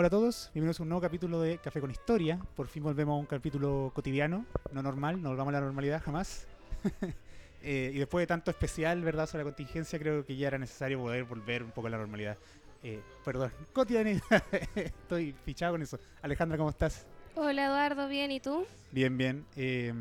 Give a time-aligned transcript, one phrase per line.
[0.00, 2.40] Hola a todos, bienvenidos a un nuevo capítulo de Café con Historia.
[2.56, 6.46] Por fin volvemos a un capítulo cotidiano, no normal, no volvamos a la normalidad jamás.
[7.62, 10.98] Eh, y después de tanto especial, ¿verdad?, sobre la contingencia, creo que ya era necesario
[11.00, 12.38] poder volver un poco a la normalidad.
[12.82, 14.42] Eh, perdón, cotidianidad.
[14.74, 15.98] Estoy fichado con eso.
[16.22, 17.04] Alejandra, ¿cómo estás?
[17.34, 18.64] Hola Eduardo, bien, ¿y tú?
[18.92, 19.44] Bien, bien.
[19.56, 19.92] Eh,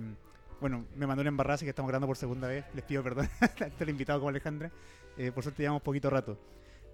[0.62, 2.63] bueno, me mandó una embarrada, así que estamos grabando por segunda vez.
[2.73, 3.29] Les pido perdón.
[3.77, 4.71] El invitado como Alejandra.
[5.18, 6.38] Eh, por suerte llevamos poquito rato.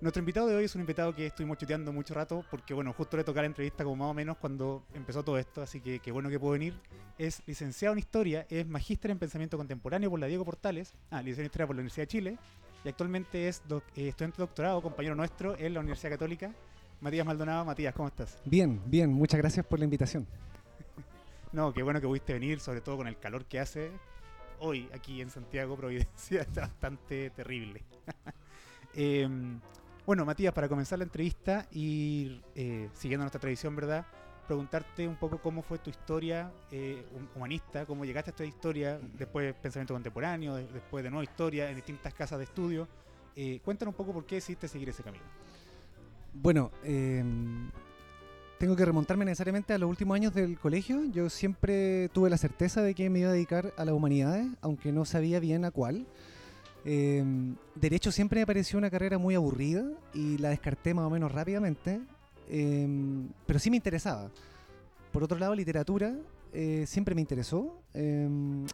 [0.02, 3.17] Nuestro invitado de hoy es un invitado que estuvimos chuteando mucho rato, porque bueno, justo
[3.17, 6.12] le tocaba la entrevista como más o menos cuando empezó todo esto, así que qué
[6.12, 6.76] bueno que pudo venir.
[7.18, 11.41] Es licenciado en Historia, es magíster en Pensamiento Contemporáneo por la Diego Portales, ah, licenciado
[11.41, 12.37] en Historia por la Universidad de Chile,
[12.84, 16.54] y actualmente es doc- eh, estudiante de doctorado, compañero nuestro en la Universidad Católica.
[17.02, 18.37] Matías Maldonado, Matías, ¿cómo estás?
[18.46, 20.27] Bien, bien, muchas gracias por la invitación.
[21.52, 23.90] No, qué bueno que pudiste venir, sobre todo con el calor que hace
[24.59, 27.82] hoy aquí en Santiago, Providencia, está bastante terrible.
[28.98, 29.59] Em,
[30.06, 34.06] bueno, Matías, para comenzar la entrevista y eh, siguiendo nuestra tradición, ¿verdad?
[34.48, 39.00] Preguntarte un poco cómo fue tu historia eh, hum- humanista, cómo llegaste a esta historia,
[39.18, 42.88] después pensamiento contemporáneo, de- después de nueva historia en distintas casas de estudio.
[43.36, 45.24] Eh, cuéntanos un poco por qué decidiste seguir ese camino.
[46.34, 47.24] Bueno, eh,
[48.60, 51.04] tengo que remontarme necesariamente a los últimos años del colegio.
[51.12, 54.92] Yo siempre tuve la certeza de que me iba a dedicar a las humanidades, aunque
[54.92, 56.06] no sabía bien a cuál.
[56.86, 57.24] Eh,
[57.76, 59.84] derecho siempre me pareció una carrera muy aburrida
[60.14, 62.00] y la descarté más o menos rápidamente,
[62.48, 62.88] eh,
[63.46, 64.30] pero sí me interesaba.
[65.12, 66.16] Por otro lado, literatura
[66.58, 68.30] eh, siempre me interesó, eh,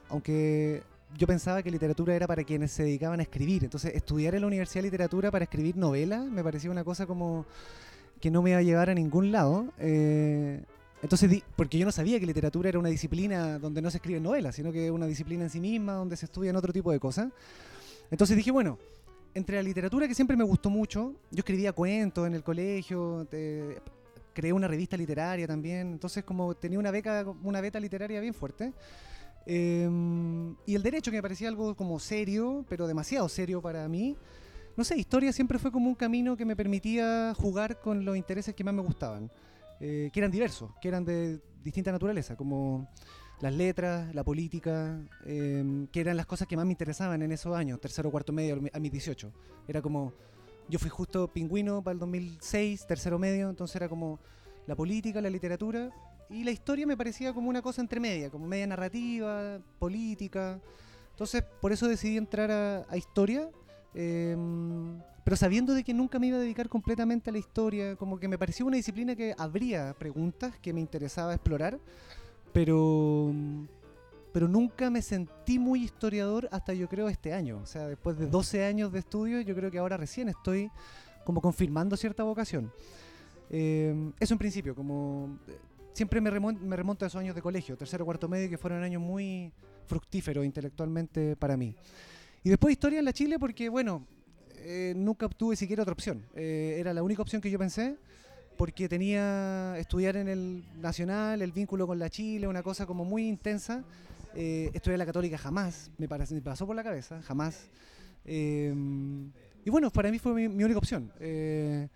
[0.09, 0.83] aunque
[1.17, 3.63] yo pensaba que literatura era para quienes se dedicaban a escribir.
[3.63, 7.47] Entonces, estudiar en la Universidad de Literatura para escribir novelas me parecía una cosa como
[8.19, 9.73] que no me iba a llevar a ningún lado.
[9.79, 10.63] Eh,
[11.01, 14.53] entonces, porque yo no sabía que literatura era una disciplina donde no se escriben novelas,
[14.53, 17.29] sino que es una disciplina en sí misma, donde se estudian otro tipo de cosas.
[18.11, 18.77] Entonces dije, bueno,
[19.33, 23.27] entre la literatura que siempre me gustó mucho, yo escribía cuentos en el colegio,
[24.33, 28.73] creé una revista literaria también, entonces como tenía una beca, una beta literaria bien fuerte.
[29.45, 29.89] Eh,
[30.65, 34.17] y el derecho que me parecía algo como serio, pero demasiado serio para mí.
[34.77, 38.55] No sé, historia siempre fue como un camino que me permitía jugar con los intereses
[38.55, 39.31] que más me gustaban,
[39.79, 42.87] eh, que eran diversos, que eran de distinta naturaleza, como
[43.41, 47.55] las letras, la política, eh, que eran las cosas que más me interesaban en esos
[47.55, 49.31] años, tercero, cuarto medio, a mis 18.
[49.67, 50.13] Era como,
[50.69, 54.19] yo fui justo pingüino para el 2006, tercero medio, entonces era como
[54.67, 55.89] la política, la literatura,
[56.29, 60.61] y la historia me parecía como una cosa entre media, como media narrativa, política.
[61.09, 63.49] Entonces, por eso decidí entrar a, historia,
[63.95, 64.37] eh,
[65.23, 68.27] pero sabiendo de que nunca me iba a dedicar completamente a la historia, como que
[68.27, 71.79] me parecía una disciplina que habría preguntas que me interesaba explorar,
[72.53, 73.33] pero
[74.33, 77.59] pero nunca me sentí muy historiador hasta yo creo este año.
[77.61, 80.71] O sea, después de 12 años de estudio, yo creo que ahora recién estoy
[81.25, 82.71] como confirmando cierta vocación.
[83.49, 85.57] Eh, eso en principio, como eh,
[85.91, 88.81] siempre me, remon- me remonto a esos años de colegio, tercero, cuarto medio, que fueron
[88.83, 89.51] años muy
[89.85, 91.75] fructíferos intelectualmente para mí.
[92.41, 94.07] Y después historia en la Chile porque, bueno,
[94.55, 96.23] eh, nunca obtuve siquiera otra opción.
[96.35, 97.97] Eh, era la única opción que yo pensé
[98.61, 103.27] porque tenía estudiar en el Nacional, el vínculo con la Chile, una cosa como muy
[103.27, 103.83] intensa.
[104.35, 107.71] Eh, estudiar en la Católica jamás, me, parece- me pasó por la cabeza, jamás.
[108.23, 108.71] Eh,
[109.65, 111.11] y bueno, para mí fue mi, mi única opción.
[111.19, 111.87] Eh,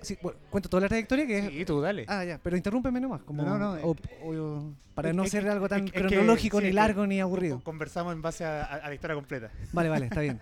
[0.00, 1.48] sí, bueno, cuento toda la trayectoria que es...
[1.52, 2.04] Sí, tú dale.
[2.08, 5.44] Ah, ya, pero interrúmpeme nomás, como, No, no, o- o- para Es- no es ser
[5.44, 7.54] que- algo tan es que- cronológico, sí, ni es que largo, ni aburrido.
[7.58, 9.48] Con- Conversamos en base a, a- a la historia completa.
[9.72, 10.40] Vale, vale, está bien.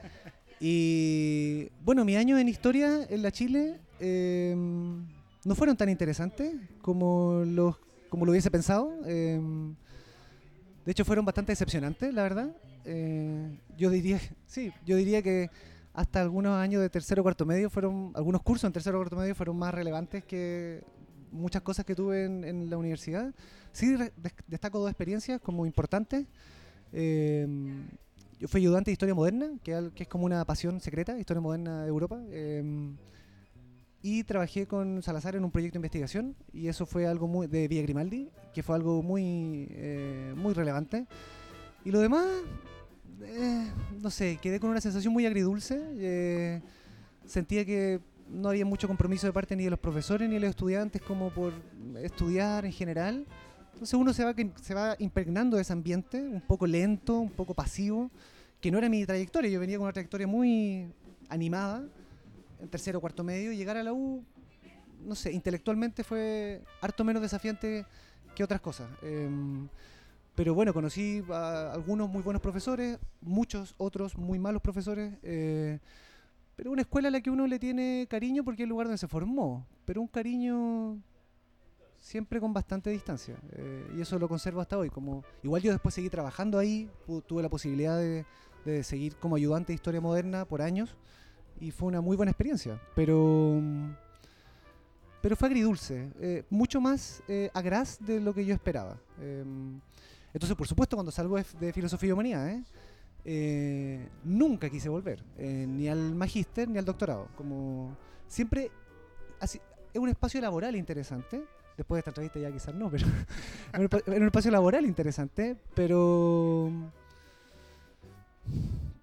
[0.61, 4.55] Y bueno, mi año en historia en la Chile eh,
[5.45, 7.77] no fueron tan interesantes como, los,
[8.09, 8.93] como lo hubiese pensado.
[9.07, 9.41] eh,
[10.85, 12.57] de hecho, fueron bastante decepcionantes, la verdad.
[12.85, 15.51] Eh, yo diría, sí, yo diría que
[15.93, 19.57] hasta algunos años de tercero cuarto medio fueron, algunos cursos en tercero cuarto medio fueron
[19.57, 20.83] más relevantes que
[21.33, 23.35] muchas cosas que tuve en, la universidad.
[23.73, 23.97] Sí,
[24.47, 26.27] destaco dos experiencias como importantes.
[26.93, 27.47] Eh,
[28.41, 31.83] yo fui ayudante de historia moderna, que, que es como una pasión secreta, historia moderna
[31.83, 32.21] de Europa.
[34.03, 37.69] Y trabajé con Salazar en un proyecto de investigación, y eso fue algo muy de
[37.69, 41.07] Villa Grimaldi, que fue algo muy, eh, muy relevante.
[41.85, 42.27] Y lo demás,
[43.23, 43.71] eh,
[44.01, 45.81] no sé, quedé con una sensación muy agridulce.
[45.97, 46.63] eh,
[47.27, 50.51] sentía que no había mucho compromiso de parte ni de los profesores ni de los
[50.51, 51.53] estudiantes como por
[52.03, 53.27] estudiar en general.
[53.73, 57.55] Entonces uno se va, se va impregnando de ese ambiente, un poco lento, un poco
[57.55, 58.11] pasivo,
[58.61, 59.51] que no era mi trayectoria.
[59.51, 60.87] Yo venía con una trayectoria muy
[61.29, 61.85] animada,
[62.61, 64.25] en tercero o cuarto medio, llegar a la U,
[65.05, 67.87] no sé, intelectualmente fue harto menos desafiante
[68.35, 68.89] que otras cosas.
[69.03, 69.69] Em,
[70.35, 75.15] pero bueno, conocí a algunos muy buenos profesores, muchos otros muy malos profesores.
[75.23, 75.79] eh,
[76.57, 78.99] pero una escuela a la que uno le tiene cariño porque es el lugar donde
[78.99, 79.67] se formó.
[79.87, 80.99] Pero un cariño
[82.01, 83.37] siempre con bastante distancia.
[83.53, 84.91] eh, y eso lo conservo hasta hoy.
[84.91, 86.91] Como, igual yo después seguí trabajando ahí,
[87.27, 88.27] tuve la posibilidad de,
[88.67, 90.99] de seguir como ayudante de historia moderna por años.
[91.61, 92.81] Y fue una muy buena experiencia.
[92.95, 93.61] Pero
[95.23, 98.97] pero fue agridulce, eh, mucho más eh, agraz de lo que yo esperaba.
[99.21, 99.79] Em,
[100.33, 102.65] entonces, por supuesto, cuando salgo de, de filosofía y humanidades,
[103.25, 107.29] eh, nunca quise volver, eh, ni al magíster ni al doctorado.
[107.37, 107.97] Como
[108.27, 108.71] siempre,
[109.41, 109.61] así,
[109.93, 111.43] es un espacio laboral interesante.
[111.77, 113.07] Después de esta entrevista ya quizás no, pero
[114.07, 116.71] es un espacio laboral interesante, pero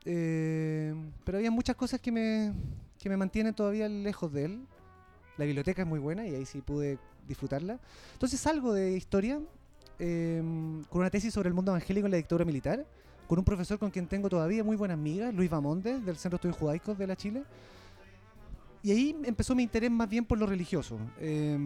[0.10, 0.96] eh,
[1.26, 2.54] pero había muchas cosas que me,
[2.98, 4.62] que me mantienen todavía lejos de él.
[5.38, 7.78] La biblioteca es muy buena y ahí sí pude disfrutarla.
[8.14, 9.42] Entonces salgo de historia
[10.00, 10.42] eh,
[10.90, 12.86] con una tesis sobre el mundo evangélico en la dictadura militar,
[13.28, 16.48] con un profesor con quien tengo todavía muy buenas amigas, Luis Bamonde, del Centro de
[16.48, 17.44] Estudios Judaicos de la Chile.
[18.84, 20.98] Y ahí empezó mi interés más bien por lo religioso.
[21.20, 21.58] Eh,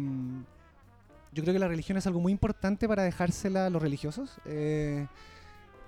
[1.31, 4.39] yo creo que la religión es algo muy importante para dejársela a los religiosos.
[4.45, 5.05] eh,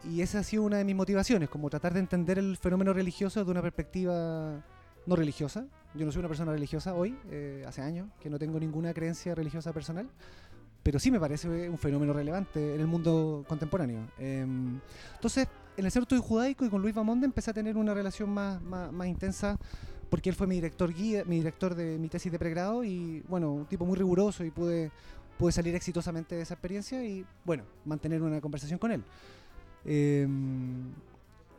[0.10, 3.40] y esa ha sido una de mis motivaciones, como tratar de entender el fenómeno religioso
[3.40, 4.64] desde una perspectiva
[5.06, 5.66] no religiosa.
[5.94, 9.36] Yo no soy una persona religiosa hoy, eh, hace años que no tengo ninguna creencia
[9.36, 10.10] religiosa personal,
[10.82, 14.08] pero sí me parece un fenómeno relevante en el mundo contemporáneo.
[14.18, 14.80] Em,
[15.16, 15.48] entonces,
[15.78, 18.62] en el de Estudio Judaico y con Luis Bamonde empecé a tener una relación más,
[18.62, 19.58] más, más intensa
[20.10, 23.52] porque él fue mi director guía, mi director de mi tesis de pregrado y bueno,
[23.52, 24.92] un tipo muy riguroso y pude,
[25.40, 29.04] pude salir exitosamente de esa experiencia y bueno, mantener una conversación con él.
[29.86, 30.92] Em,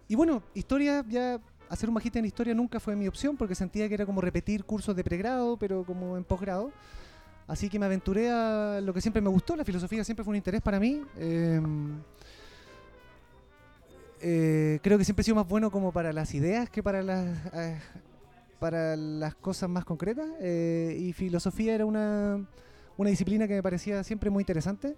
[0.09, 3.88] y bueno, historia ya hacer un magíster en historia nunca fue mi opción porque sentía
[3.88, 6.73] que era como repetir cursos de pregrado, pero como en posgrado.
[7.47, 10.37] Así que me aventuré a lo que siempre me gustó, la filosofía siempre fue un
[10.37, 11.03] interés para mí.
[11.19, 12.00] Em,
[14.21, 17.37] eh, creo que siempre he sido más bueno como para las ideas que para las
[17.53, 17.79] eh,
[18.59, 20.27] para las cosas más concretas.
[20.41, 22.43] eh, y filosofía era una,
[22.97, 24.97] una disciplina que me parecía siempre muy interesante.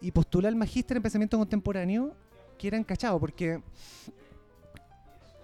[0.00, 2.14] Y postulé al magíster en pensamiento contemporáneo,
[2.60, 3.62] que era encachado, porque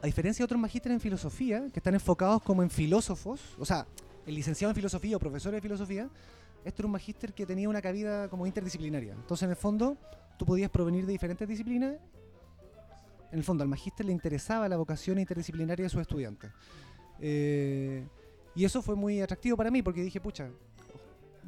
[0.03, 3.87] a diferencia de otros magísteres en filosofía, que están enfocados como en filósofos, o sea,
[4.27, 6.11] el licenciado en filosofía o profesor de filosofía,
[6.63, 9.15] este era un magíster que tenía una cabida como interdisciplinaria.
[9.15, 9.97] Entonces, en el fondo,
[10.37, 11.97] tú podías provenir de diferentes disciplinas.
[13.33, 16.51] En el fondo, al magíster le interesaba la vocación interdisciplinaria de sus estudiantes.
[17.19, 18.07] Eh,
[18.55, 20.51] y eso fue muy atractivo para mí, porque dije, pucha,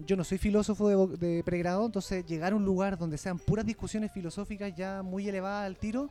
[0.07, 3.67] yo no soy filósofo de, de pregrado, entonces llegar a un lugar donde sean puras
[3.67, 6.09] discusiones filosóficas ya muy elevadas al tiro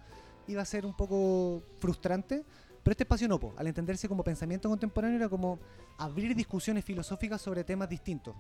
[0.48, 2.44] iba a ser un poco frustrante.
[2.84, 3.54] Pero este espacio no, po.
[3.58, 5.60] al entenderse como pensamiento contemporáneo era como
[5.98, 8.34] abrir discusiones filosóficas sobre temas distintos.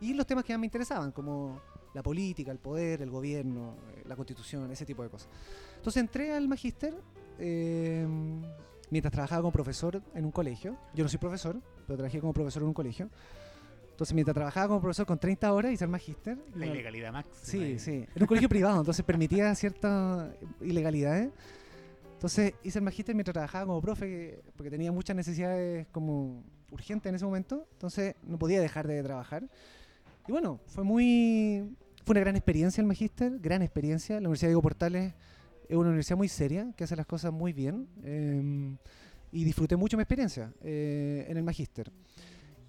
[0.00, 1.60] Y los temas que más me interesaban, como
[1.94, 5.28] la política, el poder, el gobierno, eh, la constitución, ese tipo de cosas.
[5.76, 6.92] Entonces entré al magíster
[7.38, 8.04] eh,
[8.90, 10.76] mientras trabajaba como profesor en un colegio.
[10.92, 13.08] Yo no soy profesor, pero trabajé como profesor en un colegio.
[13.94, 16.36] Entonces mientras trabajaba como profesor con 30 horas hice el magíster.
[16.36, 17.36] La Bueno, ilegalidad máxima.
[17.44, 17.78] Sí, ahí.
[17.78, 17.92] sí.
[18.12, 21.30] Era un colegio privado, entonces permitía ciertas ilegalidades.
[22.14, 27.14] Entonces hice el magíster mientras trabajaba como profe, porque tenía muchas necesidades como urgentes en
[27.14, 27.68] ese momento.
[27.74, 29.48] Entonces no podía dejar de trabajar.
[30.26, 31.76] Y bueno, fue muy...
[32.04, 34.16] Fue una gran experiencia el magíster, gran experiencia.
[34.16, 35.14] La Universidad Diego Portales
[35.68, 37.86] es una universidad muy seria, que hace las cosas muy bien.
[38.02, 38.76] eh,
[39.32, 41.90] y disfruté mucho mi experiencia eh, en el magíster.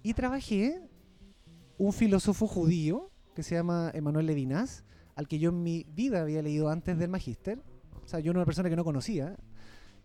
[0.02, 0.80] Y trabajé
[1.78, 6.42] un filósofo judío que se llama Emanuel Levinas, al que yo en mi vida había
[6.42, 7.60] leído antes del magíster.
[8.04, 9.36] O sea, yo era una persona que no conocía.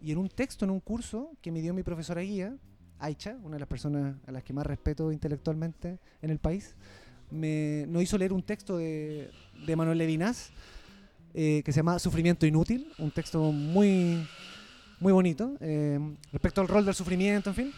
[0.02, 2.56] Y en un texto, en un curso que me dio mi profesora guía,
[3.00, 6.76] Aicha, una de las personas a las que más respeto intelectualmente en el país,
[7.32, 9.32] me nos hizo leer un texto de,
[9.66, 10.52] de Emanuel Levinas
[11.34, 14.28] eh, que se llama Sufrimiento Inútil, un texto muy,
[15.00, 15.98] muy bonito eh,
[16.34, 17.72] respecto al rol del sufrimiento, en fin.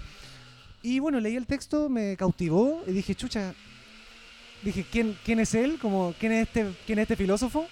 [0.82, 3.54] Y bueno, leí el texto, me cautivó y dije, chucha,
[4.64, 5.78] dije, ¿quién, quién es él?
[5.80, 7.68] Como, ¿quién, es este, ¿Quién es este filósofo?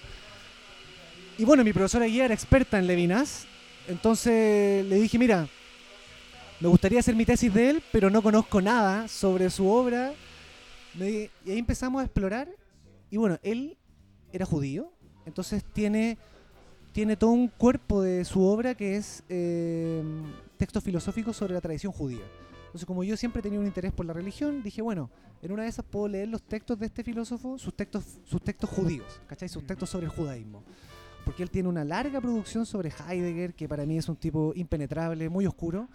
[1.38, 3.45] Y bueno, mi profesora guía era experta en Levinas,
[3.88, 5.48] entonces le dije, mira,
[6.60, 10.13] me gustaría hacer mi tesis de él, pero no conozco nada sobre su obra.
[10.95, 12.50] Y ahí empezamos a explorar.
[13.10, 13.77] Y bueno, él
[14.31, 14.93] era judío,
[15.25, 16.17] entonces tiene,
[16.91, 20.03] tiene todo un cuerpo de su obra que es eh,
[20.57, 22.21] texto filosófico sobre la tradición judía.
[22.72, 25.10] Entonces, como yo siempre tenía un interés por la religión, dije, bueno,
[25.42, 28.70] en una de esas puedo leer los textos de este filósofo, sus textos, sus textos
[28.70, 29.50] judíos, ¿cachai?
[29.50, 30.63] Sus textos sobre el judaísmo.
[31.25, 35.28] Porque él tiene una larga producción sobre Heidegger, que para mí es un tipo impenetrable,
[35.28, 35.90] muy oscuro.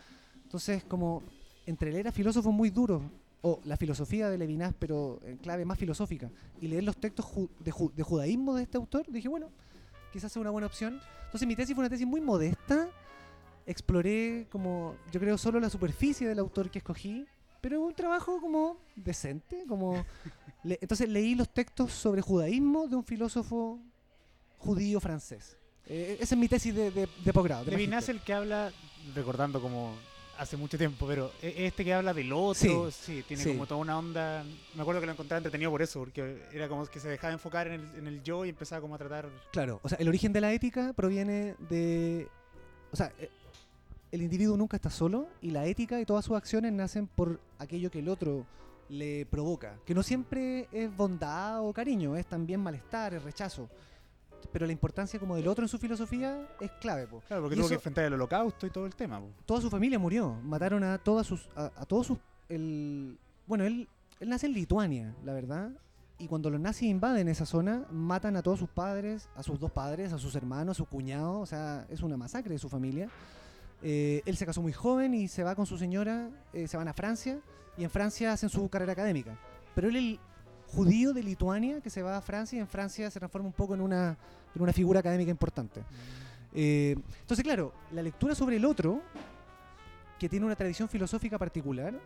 [0.45, 1.23] Entonces, como
[1.65, 3.03] entre leer a filósofos muy duros,
[3.41, 6.31] o la filosofía de Levinas, pero en clave más filosófica,
[6.61, 9.49] y leer los textos ju- de, ju- de judaísmo de este autor, dije, bueno,
[10.13, 11.01] quizás sea una buena opción.
[11.25, 12.89] Entonces mi tesis fue una tesis muy modesta.
[13.67, 17.27] Exploré como, yo creo, solo la superficie del autor que escogí,
[17.61, 20.05] pero un trabajo como decente, como...
[20.63, 23.81] le- entonces leí los textos sobre judaísmo de un filósofo
[24.59, 25.57] judío francés.
[25.89, 27.65] Eh, esa es mi tesis de, de, de posgrado.
[27.65, 28.73] Levinas el que habla,
[29.15, 29.95] recordando como
[30.39, 33.51] hace mucho tiempo, pero e- este que habla del otro, sí, tiene sí.
[33.53, 34.45] como toda una onda.
[34.75, 37.67] Me acuerdo que lo encontraba entretenido por eso, porque era como que se dejaba enfocar
[37.69, 39.29] en el, en el yo y empezaba como a tratar.
[39.53, 42.29] Claro, o sea, el origen de la ética proviene de...
[42.93, 43.31] O sea, eh,
[44.13, 47.91] el individuo nunca está solo y la ética y todas sus acciones nacen por aquello
[47.91, 48.47] que el otro
[48.89, 49.79] le provoca.
[49.85, 53.69] Que no siempre es bondad o cariño, es también malestar, es rechazo.
[54.53, 57.07] Pero la importancia como del otro en su filosofía es clave.
[57.07, 57.21] po.
[57.27, 59.19] Claro, porque Y tuvo que enfrentar el holocausto y todo el tema.
[59.21, 59.27] po.
[59.45, 61.49] Toda su familia murió, mataron a todas sus...
[61.57, 62.19] A, a todos sus...
[62.49, 63.89] El, bueno, él,
[64.21, 65.71] él nace en Lituania, la verdad.
[66.19, 69.73] Y cuando los nazis invaden esa zona, matan a todos sus padres, a sus dos
[69.73, 71.41] padres, a sus hermanos, a su cuñado.
[71.41, 73.11] O sea, es una masacre de su familia.
[73.83, 76.89] Eh, él se casó muy joven y se va con su señora, eh, se van
[76.89, 77.39] a Francia
[77.77, 79.39] y en Francia hacen su carrera académica.
[79.75, 80.21] Pero él el
[80.69, 83.75] judío de Lituania que se va a Francia y en Francia se transforma un poco
[83.75, 84.17] en una,
[84.55, 85.83] en una figura académica importante.
[86.55, 89.03] Eh, entonces, claro, la lectura sobre el otro,
[90.19, 92.01] que tiene una tradición filosófica particular,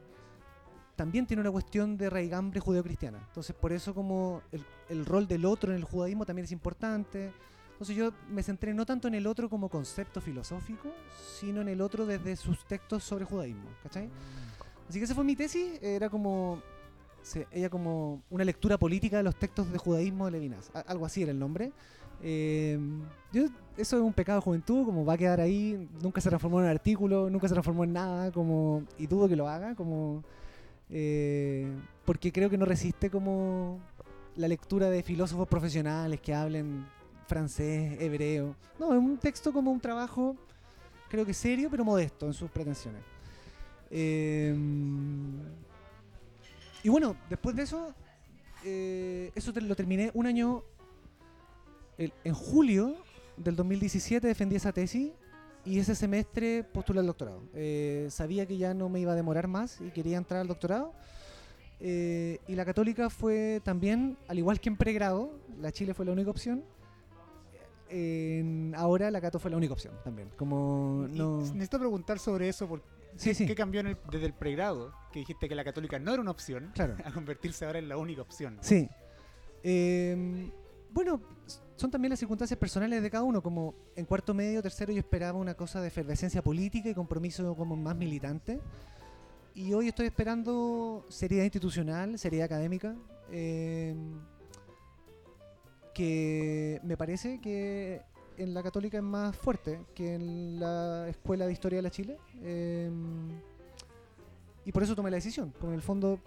[0.96, 3.18] también tiene una cuestión de raigambre judeocristiana.
[3.28, 7.32] Entonces, por eso como el, el rol del otro en el judaísmo también es importante.
[7.80, 10.90] Entonces yo me centré no tanto en el otro como concepto filosófico,
[11.38, 14.10] sino en el otro desde sus textos sobre judaísmo, ¿cachai?
[14.86, 16.60] Así que esa fue mi tesis, era como
[17.50, 21.32] ella como una lectura política de los textos de judaísmo de Levinas, algo así era
[21.32, 21.72] el nombre.
[22.22, 22.78] Eh,
[23.32, 23.44] yo,
[23.78, 26.66] eso es un pecado de juventud, como va a quedar ahí, nunca se transformó en
[26.66, 30.22] un artículo, nunca se transformó en nada, como y dudo que lo haga, como
[30.90, 31.66] eh,
[32.04, 33.80] porque creo que no resiste como
[34.36, 36.84] la lectura de filósofos profesionales que hablen
[37.30, 38.56] francés, hebreo.
[38.78, 40.36] No, es un texto como un trabajo,
[41.08, 43.02] creo que serio, pero modesto en sus pretensiones.
[43.88, 44.52] Eh,
[46.82, 47.94] y bueno, después de eso,
[48.64, 50.64] eh, eso lo terminé un año,
[51.98, 52.96] en julio
[53.36, 55.12] del 2017 defendí esa tesis
[55.64, 57.42] y ese semestre postulé al doctorado.
[57.54, 60.92] Eh, sabía que ya no me iba a demorar más y quería entrar al doctorado.
[61.80, 66.12] Eh, y la católica fue también, al igual que en pregrado, la Chile fue la
[66.12, 66.62] única opción.
[67.90, 70.30] En- ahora la Cato fue la única opción también.
[70.36, 71.38] Como no.
[71.38, 73.46] Necesito preguntar sobre eso, porque Sí, sí.
[73.46, 74.92] ¿qué cambió en el- desde el pregrado?
[75.12, 76.94] Que dijiste que la católica no era una opción, Claro.
[77.04, 78.58] a convertirse ahora en la única opción.
[78.60, 78.88] Sí.
[79.62, 80.50] Eh,
[80.92, 81.20] bueno,
[81.76, 83.42] son también las circunstancias personales de cada uno.
[83.42, 87.76] Como en cuarto medio, tercero, yo esperaba una cosa de efervescencia política y compromiso como
[87.76, 88.60] más militante.
[89.54, 92.94] Y hoy estoy esperando seriedad institucional, seriedad académica.
[93.32, 93.94] eh,
[95.94, 98.02] que me parece que
[98.36, 102.18] en la católica es más fuerte que en la Escuela de Historia de la Chile.
[102.42, 102.90] eh,
[104.64, 105.52] y por eso tomé la decisión.
[105.62, 106.20] En el fondo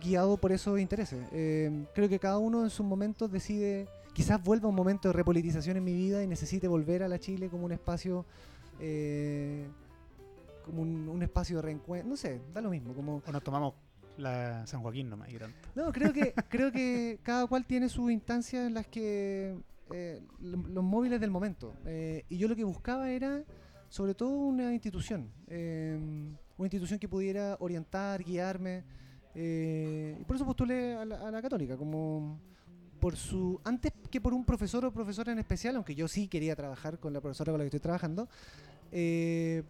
[0.00, 1.26] guiado por esos intereses.
[1.32, 5.76] Eh, creo que cada uno en sus momentos decide, quizás vuelva un momento de repolitización
[5.76, 8.24] en mi vida y necesite volver a la Chile como un espacio,
[8.80, 9.66] eh,
[10.64, 13.22] como un, un espacio de reencuentro, no sé, da lo mismo, como...
[13.26, 13.74] O nos tomamos
[14.18, 15.56] la San Joaquín nomás y tanto.
[15.74, 19.56] No, creo que, creo que cada cual tiene sus instancias en las que
[19.90, 21.72] eh, lo- los móviles del momento.
[21.86, 23.42] Eh, y yo lo que buscaba era,
[23.88, 25.30] sobre todo, una institución.
[25.46, 25.96] eh,
[26.58, 28.82] una institución que pudiera orientar, guiarme.
[29.34, 32.40] eh, y por eso postulé a la, a la católica, como
[32.98, 36.56] por su antes que por un profesor o profesora en especial, aunque yo sí quería
[36.56, 38.28] trabajar con la profesora con la que estoy trabajando,
[38.90, 39.62] eh,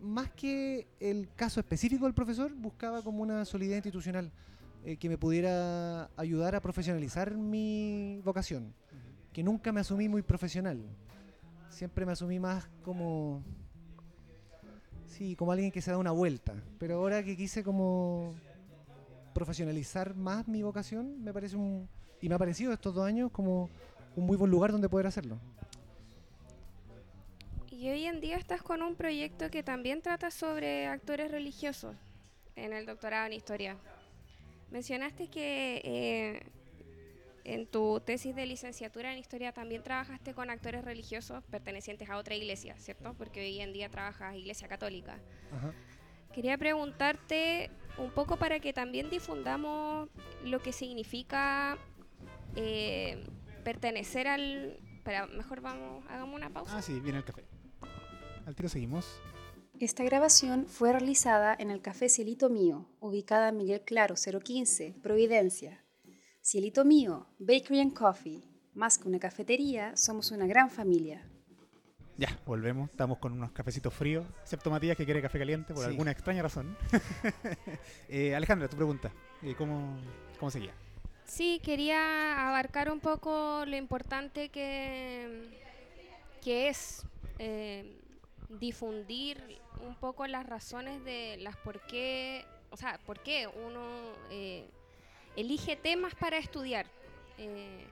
[0.00, 4.32] más que el caso específico del profesor, buscaba como una solidez institucional
[4.84, 8.74] eh, que me pudiera ayudar a profesionalizar mi vocación,
[9.32, 10.82] que nunca me asumí muy profesional,
[11.68, 13.42] siempre me asumí más como,
[15.06, 18.34] sí, como alguien que se da una vuelta, pero ahora que quise como
[19.34, 21.88] profesionalizar más mi vocación, me parece un,
[22.20, 23.68] y me ha parecido estos dos años como
[24.16, 25.38] un muy buen lugar donde poder hacerlo.
[27.80, 31.96] Y hoy en día estás con un proyecto que también trata sobre actores religiosos
[32.54, 33.78] en el doctorado en historia.
[34.70, 36.42] Mencionaste que eh,
[37.44, 42.34] en tu tesis de licenciatura en historia también trabajaste con actores religiosos pertenecientes a otra
[42.34, 43.14] iglesia, ¿cierto?
[43.14, 45.18] Porque hoy en día trabajas iglesia católica.
[45.50, 45.72] Ajá.
[46.34, 50.10] Quería preguntarte un poco para que también difundamos
[50.44, 51.78] lo que significa
[52.56, 53.24] eh,
[53.64, 54.78] pertenecer al...
[55.02, 56.76] Pero mejor vamos, hagamos una pausa.
[56.76, 57.49] Ah, sí, viene el café.
[58.46, 59.20] Al tiro seguimos.
[59.78, 65.82] Esta grabación fue realizada en el Café Cielito Mío, ubicada en Miguel Claro 015, Providencia.
[66.42, 68.42] Cielito Mío, Bakery and Coffee.
[68.74, 71.26] Más que una cafetería, somos una gran familia.
[72.18, 72.90] Ya, volvemos.
[72.90, 75.90] Estamos con unos cafecitos fríos, excepto Matías que quiere café caliente por Sí.
[75.90, 76.76] alguna extraña razón.
[78.08, 79.12] Eh, Alejandra, tu pregunta.
[79.42, 79.96] Eh, ¿cómo,
[80.38, 80.74] ¿Cómo seguía?
[81.24, 85.48] Sí, quería abarcar un poco lo importante que,
[86.42, 87.04] que es
[87.38, 87.96] eh,
[88.58, 93.80] difundir un poco las razones de las por qué, o sea, por qué uno
[94.30, 94.68] eh,
[95.36, 96.86] elige temas para estudiar.
[97.38, 97.86] Eh,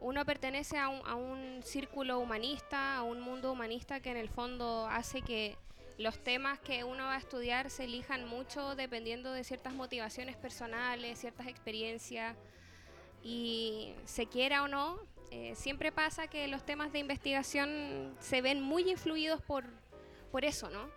[0.00, 4.30] uno pertenece a un, a un círculo humanista, a un mundo humanista que en el
[4.30, 5.56] fondo hace que
[5.98, 11.18] los temas que uno va a estudiar se elijan mucho dependiendo de ciertas motivaciones personales,
[11.18, 12.36] ciertas experiencias
[13.22, 14.98] y se quiera o no,
[15.30, 19.64] eh, siempre pasa que los temas de investigación se ven muy influidos por,
[20.30, 20.88] por eso, ¿no?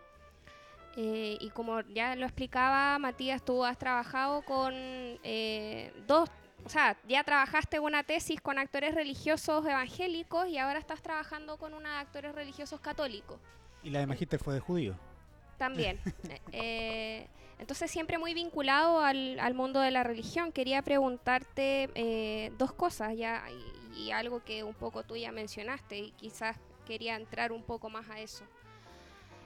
[0.95, 6.29] Eh, y como ya lo explicaba Matías, tú has trabajado con eh, dos,
[6.63, 11.73] o sea, ya trabajaste una tesis con actores religiosos evangélicos y ahora estás trabajando con
[11.73, 13.39] una de actores religiosos católicos.
[13.81, 14.95] Y la de Magíster fue de judío.
[15.57, 15.99] También.
[16.51, 17.27] Eh,
[17.59, 23.15] entonces, siempre muy vinculado al, al mundo de la religión, quería preguntarte eh, dos cosas
[23.15, 23.43] ya
[23.95, 27.89] y, y algo que un poco tú ya mencionaste y quizás quería entrar un poco
[27.89, 28.43] más a eso.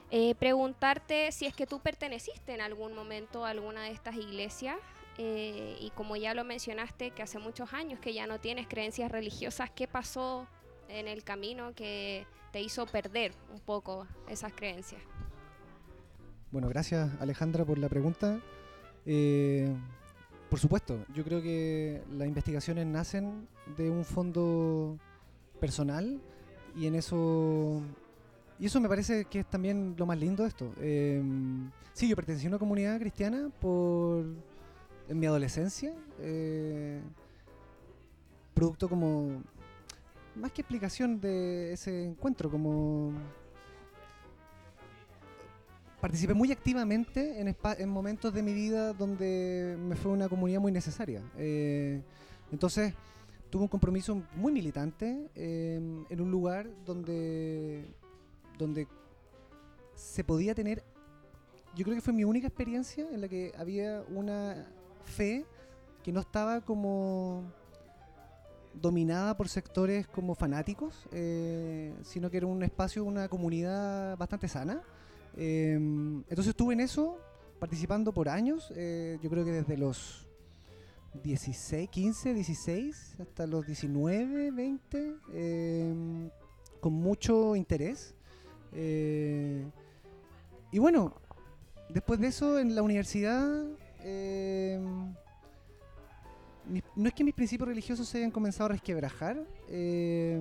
[0.10, 4.78] Eh, preguntarte si es que tú perteneciste en algún momento a alguna de estas iglesias
[5.18, 9.12] eh, y como ya lo mencionaste, que hace muchos años que ya no tienes creencias
[9.12, 10.48] religiosas, ¿qué pasó
[10.88, 15.02] en el camino que te hizo perder un poco esas creencias?
[16.52, 18.40] Bueno, gracias Alejandra por la pregunta.
[19.06, 19.76] Eh,
[20.50, 24.98] por supuesto, yo creo que las investigaciones nacen de un fondo
[25.60, 26.22] personal
[26.76, 27.82] y en eso
[28.60, 30.74] y eso me parece que es también lo más lindo de esto.
[30.80, 31.22] Eh,
[31.94, 34.26] sí, yo pertenecí a una comunidad cristiana por
[35.08, 37.00] en mi adolescencia, eh,
[38.54, 39.42] producto como
[40.36, 43.14] más que explicación de ese encuentro, como
[46.02, 50.72] participé muy activamente en, en momentos de mi vida donde me fue una comunidad muy
[50.72, 51.22] necesaria.
[51.38, 52.02] Eh,
[52.52, 52.94] entonces,
[53.50, 57.86] tuve un compromiso muy militante eh, en un lugar donde,
[58.58, 58.88] donde
[59.96, 60.84] se podía tener,
[61.76, 64.68] yo creo que fue mi única experiencia en la que había una
[65.04, 65.46] fe
[66.04, 67.44] que no estaba como
[68.74, 74.82] dominada por sectores como fanáticos, eh, sino que era un espacio, una comunidad bastante sana.
[75.36, 77.20] Eh, entonces estuve en eso,
[77.60, 80.28] participando por años, eh, yo creo que desde los
[81.24, 86.30] 16, 15, 16 hasta los 19, 20, eh,
[86.80, 88.14] con mucho interés.
[88.74, 89.66] Eh,
[90.72, 91.14] y bueno,
[91.90, 93.66] después de eso en la universidad,
[94.02, 94.80] eh,
[96.96, 100.40] no es que mis principios religiosos se hayan comenzado a resquebrajar, eh,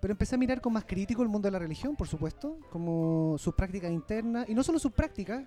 [0.00, 3.36] pero empecé a mirar con más crítico el mundo de la religión, por supuesto, como
[3.38, 5.46] sus prácticas internas, y no solo sus prácticas,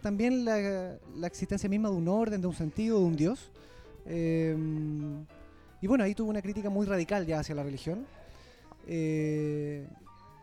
[0.00, 3.52] también la, existencia misma de un orden, de un sentido, de un Dios.
[5.84, 8.06] Y bueno, ahí tuve una crítica muy radical ya hacia la religión,
[8.86, 9.88] eh,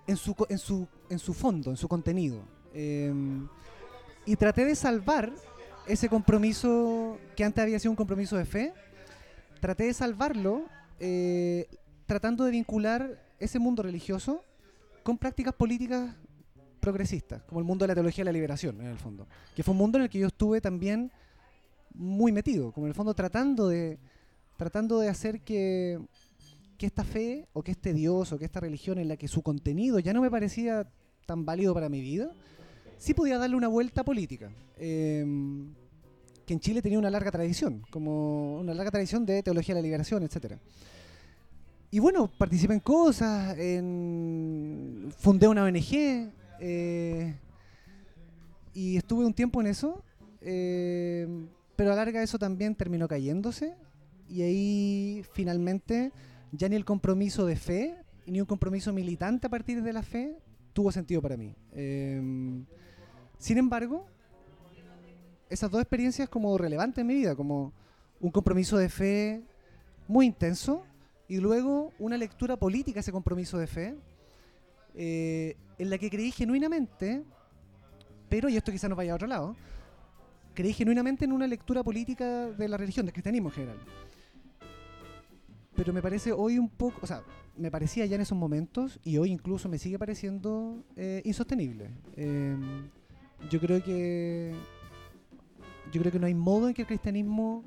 [0.07, 2.41] en, su, en, su, en su fondo, en su contenido.
[2.73, 3.13] Eh,
[4.25, 5.31] y traté de salvar
[5.87, 8.73] ese compromiso que antes había sido un compromiso de fe,
[9.59, 10.65] traté de salvarlo
[10.99, 11.67] eh,
[12.05, 14.43] tratando de vincular ese mundo religioso
[15.03, 16.15] con prácticas políticas
[16.79, 19.71] progresistas, como el mundo de la teología de la liberación, en el fondo, que fue
[19.71, 21.11] un mundo en el que yo estuve también
[21.93, 23.99] muy metido, como en el fondo tratando de,
[24.57, 25.99] tratando de hacer que,
[26.81, 29.43] que esta fe, o que este Dios, o que esta religión en la que su
[29.43, 30.91] contenido ya no me parecía
[31.27, 32.31] tan válido para mi vida,
[32.97, 34.51] sí podía darle una vuelta política.
[34.77, 35.23] eh,
[36.43, 39.85] que en Chile tenía una larga tradición, como una larga tradición de teología de la
[39.85, 40.57] liberación, etcétera.
[41.91, 45.13] Y bueno, participé en cosas, en...
[45.19, 47.35] fundé una ONG, eh,
[48.73, 50.03] y estuve un tiempo en eso,
[50.41, 51.27] eh,
[51.75, 53.75] pero a la larga eso también terminó cayéndose,
[54.27, 56.11] y ahí finalmente
[56.51, 60.37] ya ni el compromiso de fe, ni un compromiso militante a partir de la fe
[60.73, 61.53] tuvo sentido para mí.
[61.73, 62.21] Eh,
[63.37, 64.05] sin embargo,
[65.49, 67.73] esas dos experiencias como relevantes en mi vida, como
[68.19, 69.41] un compromiso de fe
[70.07, 70.83] muy intenso
[71.27, 73.95] y luego una lectura política a ese compromiso de fe,
[74.95, 77.23] eh, en la que creí genuinamente
[78.31, 79.57] pero, y esto quizá nos vaya a otro lado,
[80.53, 83.77] creí genuinamente en una lectura política de la religión, del cristianismo en general.
[85.75, 87.23] Pero me parece hoy un poco, o sea,
[87.57, 91.89] me parecía ya en esos momentos y hoy incluso me sigue pareciendo eh, insostenible.
[92.15, 92.55] Eh,
[93.49, 94.53] yo creo que
[95.91, 97.63] yo creo que no hay modo en que el cristianismo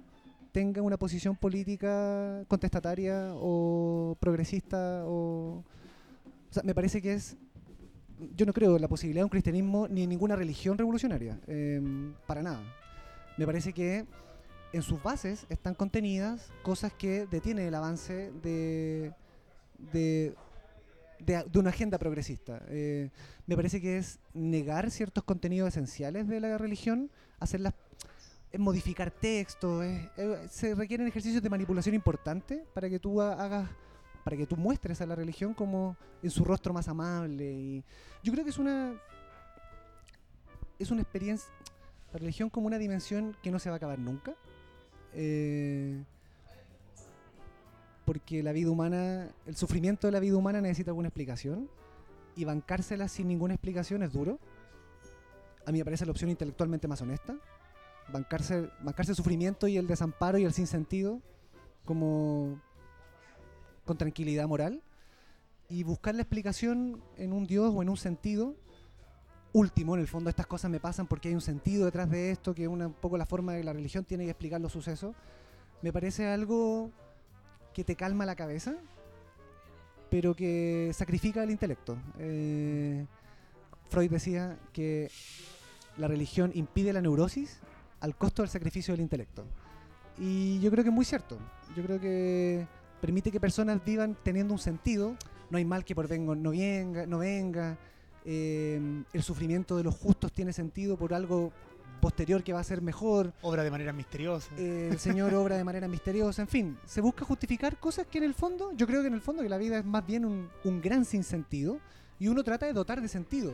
[0.53, 5.65] tenga una posición política contestataria o progresista o,
[6.49, 7.37] o sea, me parece que es
[8.37, 11.81] yo no creo en la posibilidad de un cristianismo ni en ninguna religión revolucionaria, eh,
[12.27, 12.63] para nada.
[13.37, 14.05] Me parece que
[14.77, 19.13] en sus bases están contenidas cosas que detienen el avance de,
[19.93, 20.35] de,
[21.21, 22.61] de- una agenda progresista.
[22.69, 23.11] Eh,
[23.47, 27.11] me parece que es negar ciertos contenidos esenciales de la religión,
[27.41, 27.75] hacerlas
[28.53, 30.09] es modificar textos, eh,
[30.49, 33.69] se requieren ejercicios de manipulación importantes para que tú ha- hagas,
[34.23, 37.53] para que tú muestres a la religión como en su rostro más amable.
[37.53, 37.85] Y
[38.23, 38.95] yo creo que es una
[40.79, 41.49] es una experiencia,
[42.13, 44.35] la religión como una dimensión que no se va a acabar nunca.
[45.15, 46.03] Eh,
[48.05, 51.71] porque la vida humana, el sufrimiento de la vida humana necesita alguna explicación
[52.37, 54.39] y bancársela sin ninguna explicación es duro.
[55.67, 57.37] A mí me parece la opción intelectualmente más honesta.
[58.13, 61.21] Bancarse, bancarse el sufrimiento y el desamparo y el sinsentido
[61.87, 62.61] como
[63.87, 64.83] con tranquilidad moral
[65.69, 68.55] y buscar la explicación en un Dios o en un sentido
[69.55, 69.95] último.
[69.95, 72.65] En el fondo estas cosas me pasan porque hay un sentido detrás de esto, que
[72.65, 75.15] es un poco la forma que la religión tiene que explicar los sucesos.
[75.81, 76.91] Me parece algo
[77.73, 78.75] que te calma la cabeza,
[80.11, 81.97] pero que sacrifica el intelecto.
[82.19, 83.07] Eh,
[83.89, 85.11] Freud decía que
[85.97, 87.61] la religión impide la neurosis
[88.01, 89.45] al costo del sacrificio del intelecto.
[90.19, 91.39] Y yo creo que es muy cierto.
[91.77, 92.67] Yo creo que
[93.01, 95.17] permite que personas vivan teniendo un sentido.
[95.51, 97.07] No hay mal que por vengo no venga.
[97.07, 97.79] No venga.
[98.25, 101.53] Eh, el sufrimiento de los justos tiene sentido por algo
[102.01, 103.33] posterior que va a ser mejor.
[103.43, 104.51] Obra de manera misteriosa.
[104.57, 108.25] Eh, el Señor obra de manera misteriosa, en fin, se busca justificar cosas que en
[108.25, 110.49] el fondo, yo creo que en el fondo que la vida es más bien un,
[110.65, 111.79] un gran sinsentido
[112.19, 113.53] y uno trata de dotar de sentido.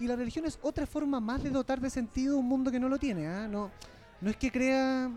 [0.00, 2.88] Y la religión es otra forma más de dotar de sentido un mundo que no
[2.88, 3.26] lo tiene.
[3.26, 3.48] ¿ah?
[3.48, 3.70] No,
[4.20, 5.10] no es que crea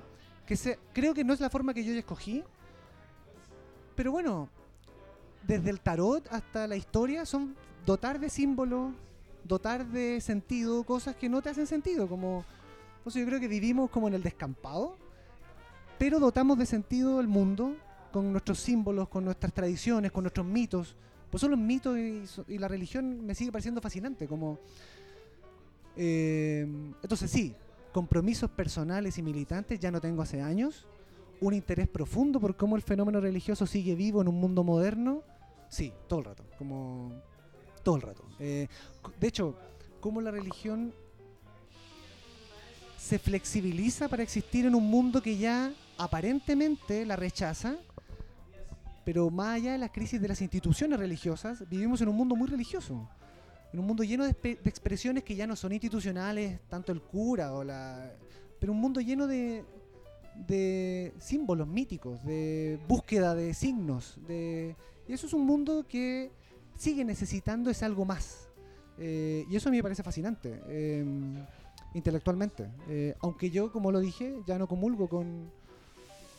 [0.46, 2.44] que sea, creo que no es la forma que yo ya escogí,
[3.96, 4.50] pero bueno,
[5.46, 8.94] desde el tarot hasta la historia son dotar de símbolos,
[9.44, 12.46] dotar de sentido cosas que no te hacen sentido, como
[13.04, 14.96] pues yo creo que vivimos como en el descampado,
[15.98, 17.76] pero dotamos de sentido el mundo
[18.12, 20.96] con nuestros símbolos, con nuestras tradiciones, con nuestros mitos.
[21.30, 21.98] Por eso los mitos
[22.48, 24.60] y la religión me sigue pareciendo fascinante, como...
[25.96, 26.68] eh,
[27.02, 27.56] entonces sí,
[27.92, 30.88] compromisos personales y militantes ya no tengo hace años.
[31.40, 35.24] Un interés profundo por cómo el fenómeno religioso sigue vivo en un mundo moderno.
[35.70, 36.44] Sí, todo el rato.
[36.58, 37.14] Como
[37.84, 38.24] todo el rato.
[38.40, 38.68] Eh,
[39.20, 39.56] de hecho,
[40.00, 40.94] cómo la religión
[42.98, 47.76] se flexibiliza para existir en un mundo que ya aparentemente la rechaza,
[49.04, 52.48] pero más allá de las crisis de las instituciones religiosas, vivimos en un mundo muy
[52.48, 53.10] religioso,
[53.74, 57.64] en un mundo lleno de expresiones que ya no son institucionales, tanto el cura o
[57.64, 58.14] la...
[58.60, 59.66] pero un mundo lleno de,
[60.36, 64.76] de símbolos míticos, de búsqueda de signos, de...
[65.08, 66.32] y eso es un mundo que
[66.82, 68.50] sigue necesitando ese algo más.
[68.98, 71.06] Eh, y eso a mí me parece fascinante, eh,
[71.94, 72.70] intelectualmente.
[72.90, 75.52] Eh, aunque yo, como lo dije, ya no comulgo con,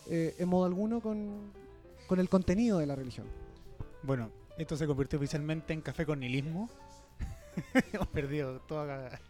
[0.09, 1.53] eh, en modo alguno con,
[2.09, 3.27] con el contenido de la religión.
[4.03, 6.69] Bueno, esto se convirtió oficialmente en café con nihilismo.
[7.93, 9.21] Hemos perdido toda,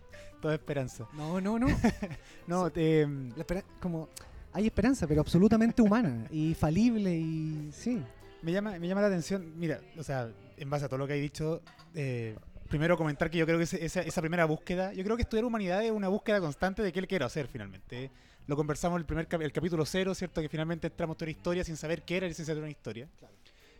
[0.41, 1.07] toda esperanza.
[1.13, 1.67] No, no, no.
[2.47, 4.09] No, La espera- como
[4.53, 8.03] hay esperanza, pero absolutamente humana y falible y sí.
[8.43, 11.15] Me, llama, me llama la atención, mira, o sea, en base a todo lo que
[11.15, 11.63] he dicho,
[11.95, 12.37] eh,
[12.69, 15.85] primero comentar que yo creo que esa, esa primera búsqueda, yo creo que estudiar humanidad
[15.85, 18.11] es una búsqueda constante de qué le quiero hacer finalmente.
[18.47, 20.41] Lo conversamos en el primer el capítulo cero, ¿cierto?
[20.41, 23.09] Que finalmente entramos toda una historia sin saber qué era licenciatura en historia.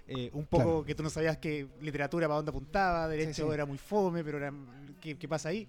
[0.07, 0.85] Eh, un poco Claro.
[0.85, 3.55] que tú no sabías que literatura para dónde apuntaba, derecho sí.
[3.55, 4.53] era muy fome, pero era,
[5.01, 5.67] ¿qué, qué pasa ahí?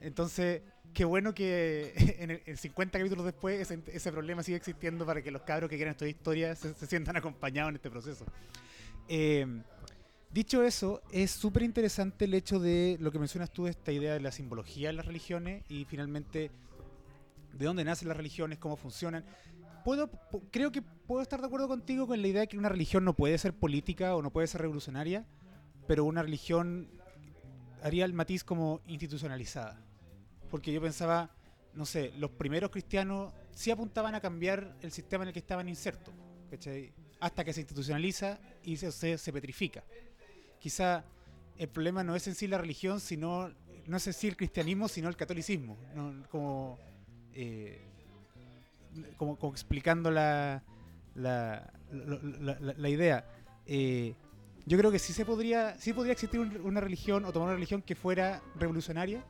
[0.00, 0.62] Entonces,
[0.94, 5.30] qué bueno que en, el- en 50 capítulos después ese, problema sigue existiendo para que
[5.30, 8.24] los cabros que quieran estudiar historia se, sientan acompañados en este proceso.
[9.08, 9.46] Eh,
[10.30, 14.20] dicho eso, es súper interesante el hecho de lo que mencionas tú, esta idea de
[14.20, 16.50] la simbología de las religiones y finalmente
[17.52, 19.24] de dónde nacen las religiones, cómo funcionan.
[20.50, 23.12] Creo que puedo estar de acuerdo contigo con la idea de que una religión no
[23.14, 25.26] puede ser política o no puede ser revolucionaria,
[25.86, 26.88] pero una religión
[27.82, 29.78] haría el matiz como institucionalizada.
[30.50, 31.30] Porque yo pensaba,
[31.74, 35.68] no sé, los primeros cristianos sí apuntaban a cambiar el sistema en el que estaban
[35.68, 36.14] insertos,
[36.50, 36.92] ¿cachai?
[37.20, 39.82] hasta que se institucionaliza y se, se, petrifica.
[40.60, 41.04] Quizá
[41.56, 43.50] el problema no es en sí la religión, sino
[43.86, 45.78] no sé si el cristianismo, sino el catolicismo.
[45.94, 46.22] ¿no?
[46.28, 46.78] Como,
[47.32, 47.80] eh,
[49.16, 50.62] como, explicando la,
[51.14, 53.24] la, la- la- la idea.
[53.66, 54.14] Eh,
[54.66, 57.54] yo creo que sí se podría, sí podría existir un- una religión o tomar una
[57.54, 59.24] religión que fuera revolucionaria.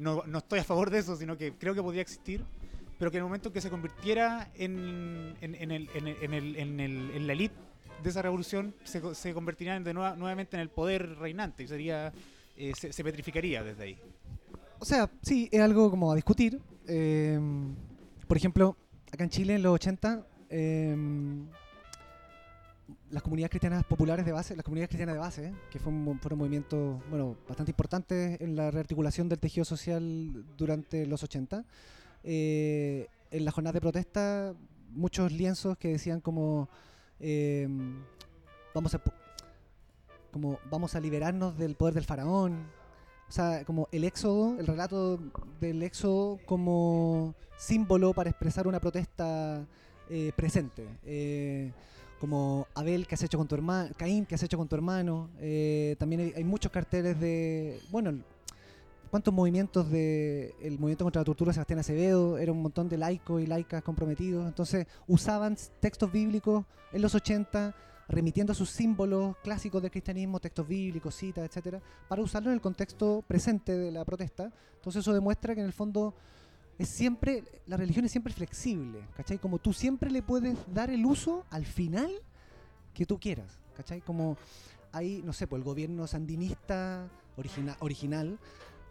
[0.00, 2.44] No, no estoy a favor de eso, sino que creo que podría existir,
[2.98, 6.80] pero que en el momento que se convirtiera en, en, en el, en, el- el-
[6.80, 7.54] el- la elite
[8.02, 11.68] de esa revolución, se, co- se convertiría de nueva- nuevamente en el poder reinante y
[11.68, 12.12] sería,
[12.56, 13.98] eh, se, petrificaría desde ahí.
[14.78, 16.58] O sea, sí, es algo como a discutir.
[16.88, 17.38] Eh,
[18.26, 18.76] por ejemplo,
[19.12, 20.96] acá en Chile en los 80, eh,
[23.10, 26.38] las comunidades cristianas populares de base, las comunidades cristianas de base, que fue un fueron
[26.38, 31.64] movimientos bueno, bastante importantes en la rearticulación del tejido social durante los 80,
[32.24, 34.54] eh, en las jornadas de protesta,
[34.90, 36.68] muchos lienzos que decían como,
[37.18, 37.68] eh,
[38.74, 39.00] vamos, a,
[40.30, 42.66] como vamos a liberarnos del poder del faraón,
[43.28, 45.20] o sea, como el éxodo, el relato
[45.60, 49.64] del éxodo como símbolo para expresar una protesta
[50.08, 50.88] eh, presente.
[52.20, 53.90] Como Abel, que has hecho con tu hermano?
[53.96, 55.30] Caín, que has hecho con tu hermano?
[55.38, 57.80] Eh, también hay, hay muchos carteles de.
[57.90, 58.22] Bueno,
[59.10, 60.54] ¿cuántos movimientos de.
[60.60, 62.36] El movimiento contra la tortura Sebastián Acevedo?
[62.36, 64.46] Era un montón de laicos y laicas comprometidos.
[64.46, 67.74] Entonces, usaban textos bíblicos en los 80
[68.10, 72.60] remitiendo a sus símbolos clásicos del cristianismo, textos bíblicos, citas, etcétera, para usarlo en el
[72.60, 74.52] contexto presente de la protesta.
[74.74, 76.14] Entonces eso demuestra que en el fondo
[76.80, 79.38] es siempre, la religión es siempre flexible, ¿cachai?
[79.38, 82.10] Como tú siempre le puedes dar el uso al final
[82.94, 84.00] que tú quieras, ¿cachai?
[84.00, 84.38] Como
[84.90, 88.38] hay, no sé, pues el gobierno sandinista origina- original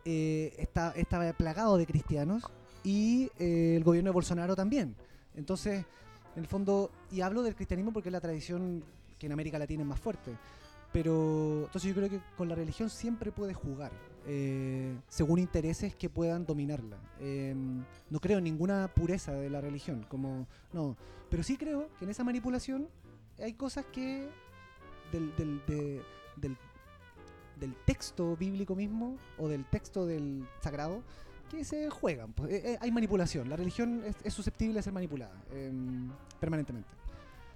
[0.06, 2.43] eh, está, estaba plagado de cristianos
[2.84, 4.95] y eh, el gobierno de Bolsonaro también.
[5.36, 5.84] Entonces,
[6.36, 8.84] en el fondo, y hablo del cristianismo porque es la tradición
[9.17, 10.32] que en América Latina es más fuerte.
[10.93, 13.91] Pero entonces yo creo que con la religión siempre puedes jugar,
[14.32, 16.98] eh, según intereses que puedan dominarla.
[17.20, 17.56] Eh,
[18.12, 20.96] no creo en ninguna pureza de la religión, como no,
[21.32, 22.88] pero sí creo que en esa manipulación
[23.39, 24.30] hay cosas que
[25.12, 26.04] del, del, de-
[26.38, 31.02] del, texto bíblico mismo o del texto del sagrado
[31.50, 32.32] que se juegan.
[32.34, 35.72] pues, eh, hay manipulación, la religión es, susceptible a ser manipulada eh,
[36.39, 36.89] permanentemente.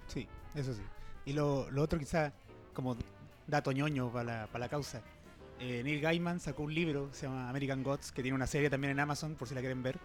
[0.08, 0.82] Sí, eso sí.
[1.24, 2.32] Y lo, lo otro quizá,
[2.74, 2.96] como
[3.46, 5.00] dato ñoño para la, para la causa,
[5.66, 8.90] eh, Neil Gaiman sacó un libro, se llama American Gods, que tiene una serie también
[8.90, 9.98] en Amazon, por si la quieren ver,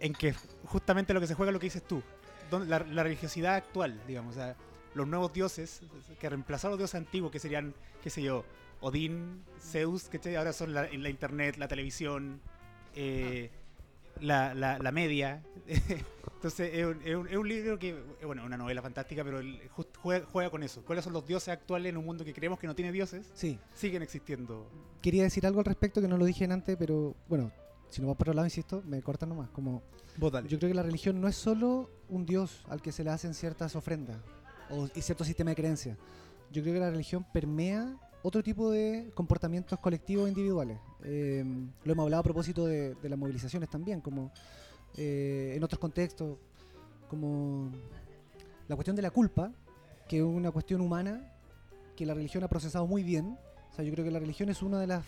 [0.00, 0.32] en que
[0.64, 2.02] justamente lo que se juega es lo que dices tú,
[2.50, 4.56] la, la religiosidad actual, digamos, o sea,
[4.94, 5.82] los nuevos dioses
[6.18, 8.46] que reemplazaron a los dioses antiguos, que serían, qué sé yo,
[8.80, 12.40] Odín, Zeus, que ahora son la, en la internet, la televisión,
[12.94, 13.50] eh,
[14.20, 15.42] la, la, la media.
[16.44, 17.88] Entonces es un, es un- es un libro que,
[18.20, 19.38] eh, bueno, una novela fantástica, pero
[19.70, 20.82] just- juega, juega con eso.
[20.84, 23.30] ¿Cuáles son los dioses actuales en un mundo que creemos que no tiene dioses?
[23.32, 24.68] Sí, Siguen existiendo.
[25.00, 27.50] quería decir algo al respecto que no lo dije antes, pero bueno,
[27.88, 29.48] si no va por otro lado, insisto, me cortan nomás.
[29.52, 29.82] Como
[30.18, 30.46] Vos dale.
[30.46, 33.32] yo creo que la religión no es solo un dios al que se le hacen
[33.32, 34.18] ciertas ofrendas
[34.68, 35.96] o, y cierto sistema de creencias.
[36.52, 40.78] Yo creo que la religión permea otro tipo de comportamientos colectivos e individuales.
[41.04, 41.42] Eh,
[41.84, 44.30] lo hemos hablado a propósito de, de las movilizaciones también, como
[44.96, 46.38] eh, en otros contextos,
[47.08, 47.70] como
[48.68, 49.52] la cuestión de la culpa,
[50.08, 51.32] que es una cuestión humana
[51.96, 53.38] que la religión ha procesado muy bien.
[53.70, 55.04] O sea, yo creo que la religión es una de las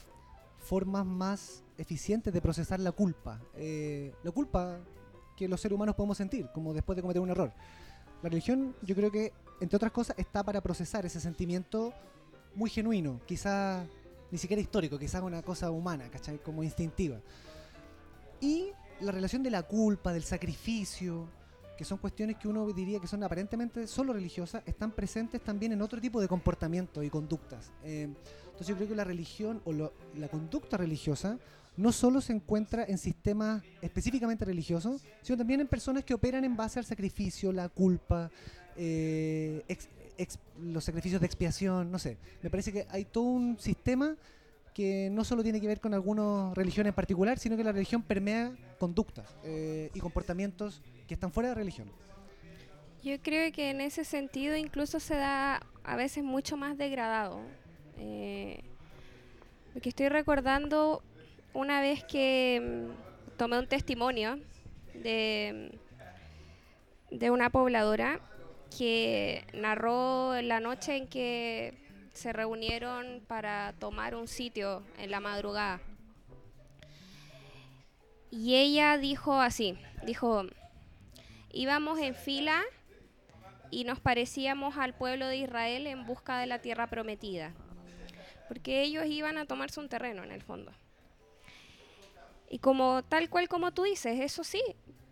[0.59, 3.41] formas más eficientes de procesar la culpa.
[3.55, 4.79] Eh, la culpa
[5.37, 7.53] que los seres humanos podemos sentir, como después de cometer un error.
[8.23, 11.93] La religión, yo creo que, entre otras cosas, está para procesar ese sentimiento
[12.55, 13.87] muy genuino, quizás
[14.31, 16.39] ni siquiera histórico, quizás una cosa humana, ¿cachai?
[16.39, 17.21] Como instintiva.
[18.41, 18.71] Y
[19.01, 21.29] la relación de la culpa, del sacrificio,
[21.77, 25.83] que son cuestiones que uno diría que son aparentemente solo religiosas, están presentes también en
[25.83, 27.71] otro tipo de comportamientos y conductas.
[27.85, 28.09] Eh,
[28.47, 31.39] entonces yo creo que la religión o lo- la conducta religiosa
[31.77, 36.57] no solo se encuentra en sistemas específicamente religiosos, sino también en personas que operan en
[36.57, 38.31] base al sacrificio, la culpa,
[38.77, 42.17] eh, ex- ex- los sacrificios de expiación, no sé.
[42.43, 44.17] Me parece que hay todo un sistema
[44.77, 48.03] que no solo tiene que ver con alguna religión en particular, sino que la religión
[48.03, 51.91] permea conductas eh, y comportamientos que están fuera de religión.
[53.03, 57.41] Yo creo que en ese sentido incluso se da a veces mucho más degradado.
[57.97, 58.65] Eh,
[59.73, 61.03] porque estoy recordando
[61.55, 62.61] una vez que
[62.93, 64.39] mm, tomé un testimonio
[64.93, 65.71] de,
[67.11, 68.21] de una pobladora
[68.77, 71.86] que narró la noche en que
[72.17, 75.81] se reunieron para tomar un sitio en la madrugada.
[78.31, 80.45] Y ella dijo así, dijo,
[81.53, 82.63] íbamos en fila
[83.71, 87.55] y nos parecíamos al pueblo de Israel en busca de la tierra prometida,
[88.49, 90.73] porque ellos iban a tomarse un terreno en el fondo.
[92.49, 94.63] Y como tal cual como tú dices, eso sí,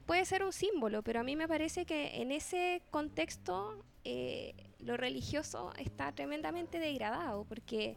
[0.07, 4.97] puede ser un símbolo, pero a mí me parece que en ese contexto eh, lo
[4.97, 7.97] religioso está tremendamente degradado, porque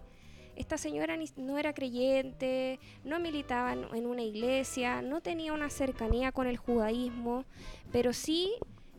[0.56, 6.48] esta señora no era creyente, no militaba en una iglesia, no tenía una cercanía con
[6.48, 7.46] el judaísmo,
[7.92, 8.54] pero sí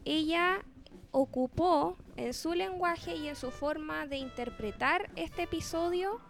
[0.04, 0.64] ella
[1.10, 6.20] ocupó en su lenguaje y en su forma de interpretar este episodio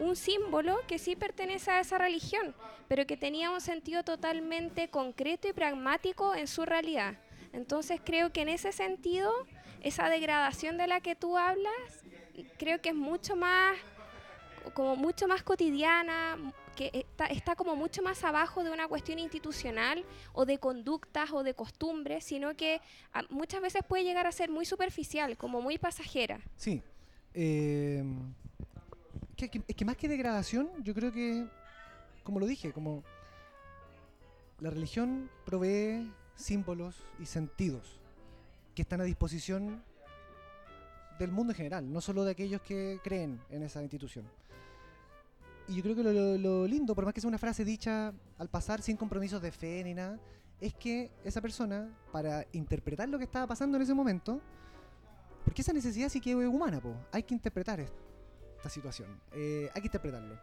[0.00, 2.54] un símbolo que sí pertenece a esa religión,
[2.88, 7.18] pero que tenía un sentido totalmente concreto y pragmático en su realidad.
[7.52, 9.32] Entonces creo que en ese sentido,
[9.82, 12.04] esa degradación de la que tú hablas,
[12.58, 13.76] creo que es mucho más,
[14.74, 16.36] como mucho más cotidiana,
[16.76, 21.42] que está, está, como mucho más abajo de una cuestión institucional o de conductas o
[21.42, 22.80] de costumbres, sino que
[23.12, 26.40] ah, muchas veces puede llegar a ser muy superficial, como muy pasajera.
[26.56, 26.82] Sí.
[27.34, 28.04] Eh,
[29.36, 31.46] es que más que degradación, yo creo que,
[32.22, 33.04] como lo dije, como
[34.60, 37.98] la religión provee símbolos y sentidos
[38.78, 39.82] que están a disposición
[41.18, 44.24] del mundo en general, no solo de aquellos que creen en esa institución.
[45.66, 48.80] Y yo creo que lo, lindo, por más que sea una frase dicha al pasar
[48.80, 50.20] sin compromisos de fe ni nada,
[50.60, 54.40] es que esa persona, para interpretar lo que estaba pasando en ese momento,
[55.44, 59.08] porque esa necesidad sí que es humana, po, hay que interpretar esta situación.
[59.32, 60.38] Eh, hay que interpretarlo.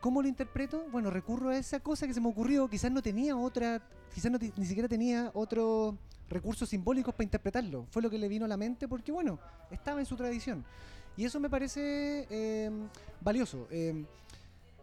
[0.00, 0.86] ¿Cómo lo interpreto?
[0.92, 2.68] Bueno, recurro a esa cosa que se me ocurrió.
[2.68, 3.82] Quizás no tenía otra,
[4.14, 5.94] quizás no ni siquiera tenía otros
[6.28, 7.86] recursos simbólicos para interpretarlo.
[7.90, 9.38] Fue lo que le vino a la mente porque, bueno,
[9.70, 10.64] estaba en su tradición.
[11.16, 12.70] Y eso me parece eh,
[13.20, 13.66] valioso.
[13.70, 14.04] Eh,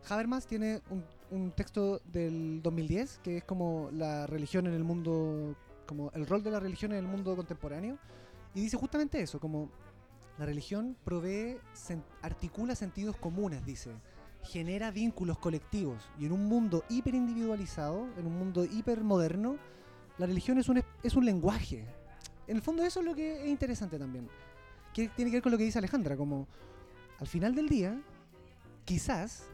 [0.09, 5.55] Habermas tiene un, texto del 2010 que es como la religión en el mundo,
[5.87, 7.97] como el rol de la religión en el mundo contemporáneo.
[8.53, 9.69] Y dice justamente eso, como
[10.37, 11.57] la religión provee,
[12.21, 13.91] articula sentidos comunes, dice.
[14.43, 16.03] Genera vínculos colectivos.
[16.19, 19.57] Y en un mundo hiperindividualizado, en un mundo hipermoderno,
[20.17, 21.85] la religión es un, es un lenguaje.
[22.47, 24.29] En el fondo eso es lo que es interesante también.
[24.93, 26.47] Que tiene que ver con lo que dice Alejandra, como
[27.19, 27.99] al final del día,
[28.85, 29.47] quizás,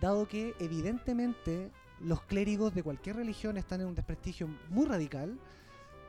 [0.00, 1.70] dado que evidentemente
[2.00, 5.38] los clérigos de cualquier religión están en un desprestigio muy radical,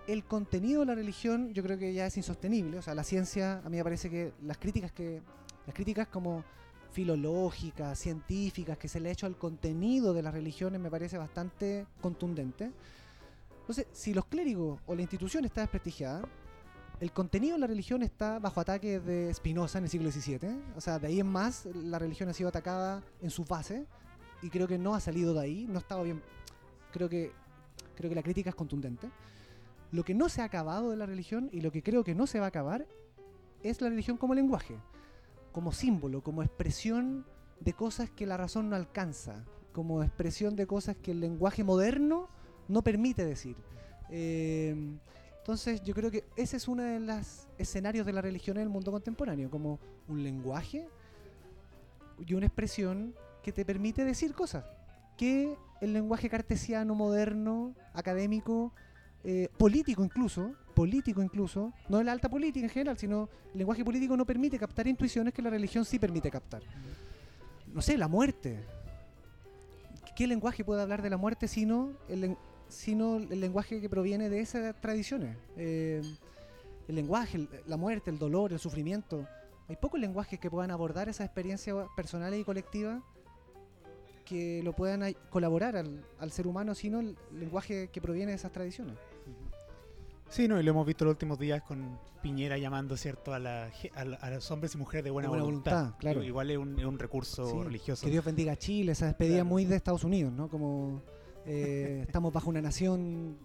[0.08, 2.78] el contenido de la religión yo creo que ya es insostenible.
[2.78, 5.22] O sea, la ciencia, a mí me parece que las críticas que.
[5.68, 6.44] Las críticas como
[6.92, 11.86] filológicas, científicas, que se le ha hecho al contenido de las religiones me parece bastante
[12.02, 12.72] contundente.
[13.62, 16.24] Entonces, si los clérigos o la institución está desprestigiada,
[17.00, 20.62] el contenido de la religión está bajo ataque de Spinoza en el siglo XVII.
[20.76, 23.88] O sea, de ahí en más la religión ha sido atacada en su base
[24.42, 26.22] y creo que no ha salido de ahí, no ha estado bien.
[26.92, 27.32] Creo que,
[27.96, 29.10] creo que la crítica es contundente.
[29.92, 32.28] Lo que no se ha acabado de la religión y lo que creo que no
[32.28, 32.86] se va a acabar
[33.64, 34.78] es la religión como lenguaje,
[35.52, 37.26] como símbolo, como expresión
[37.60, 42.30] de cosas que la razón no alcanza, como expresión de cosas que el lenguaje moderno
[42.68, 43.56] no permite decir.
[44.10, 44.76] Eh,
[45.38, 48.70] entonces yo creo que ese es uno de los escenarios de la religión en el
[48.70, 50.88] mundo contemporáneo, como un lenguaje
[52.26, 54.66] y una expresión que te permite decir cosas
[55.18, 58.74] que el lenguaje cartesiano, moderno, académico,
[59.24, 63.84] eh, político incluso, político incluso, no de la alta política en general, sino el lenguaje
[63.84, 66.62] político no permite captar intuiciones que la religión sí permite captar.
[67.74, 68.60] No sé, la muerte.
[70.16, 72.36] ¿Qué lenguaje puede hablar de la muerte sino el,
[72.68, 75.38] sino el lenguaje que proviene de esas tradiciones?
[75.58, 76.02] Eh,
[76.88, 79.28] el lenguaje, la muerte, el dolor, el sufrimiento.
[79.70, 83.02] Hay pocos lenguajes que puedan abordar esas experiencias personales y colectivas
[84.26, 88.52] que lo puedan colaborar al, al ser humano, sino el lenguaje que proviene de esas
[88.52, 88.98] tradiciones.
[90.32, 93.70] Sí, no, y lo hemos visto los últimos días con Piñera llamando, ¿cierto?, a, la,
[93.94, 95.94] a, los hombres y mujeres de buena, voluntad.
[96.00, 96.24] Claro.
[96.24, 98.06] Igual es un, recurso religioso.
[98.06, 100.48] Que Dios bendiga a Chile, esa despedida muy de Estados Unidos, ¿no?
[100.48, 101.04] Como
[101.46, 103.38] eh, estamos bajo una nación,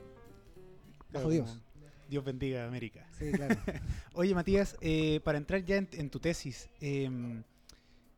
[1.12, 1.60] bajo Dios.
[2.08, 3.04] Dios bendiga a América.
[3.18, 3.56] Sí, claro.
[4.14, 7.42] Oye, Matías, eh, para entrar ya en, tu tesis, em,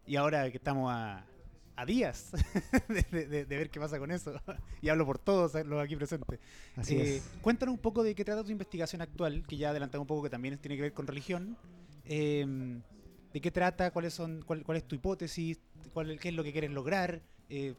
[0.06, 1.24] y ahora que estamos a,
[1.78, 2.32] a días
[2.88, 4.34] de, ver qué pasa con eso.
[4.82, 6.40] y hablo por todos eh, los aquí presentes.
[6.88, 10.24] Eh, cuéntanos un poco de qué trata tu investigación actual, que ya adelantamos un poco
[10.24, 11.56] que también tiene que ver con religión.
[12.04, 12.82] Em,
[13.32, 13.92] ¿De qué trata?
[13.92, 15.60] ¿Cuáles son, cuál, es tu hipótesis?
[15.92, 17.22] Cuál, ¿Qué es lo que quieres lograr?
[17.48, 17.74] Eh,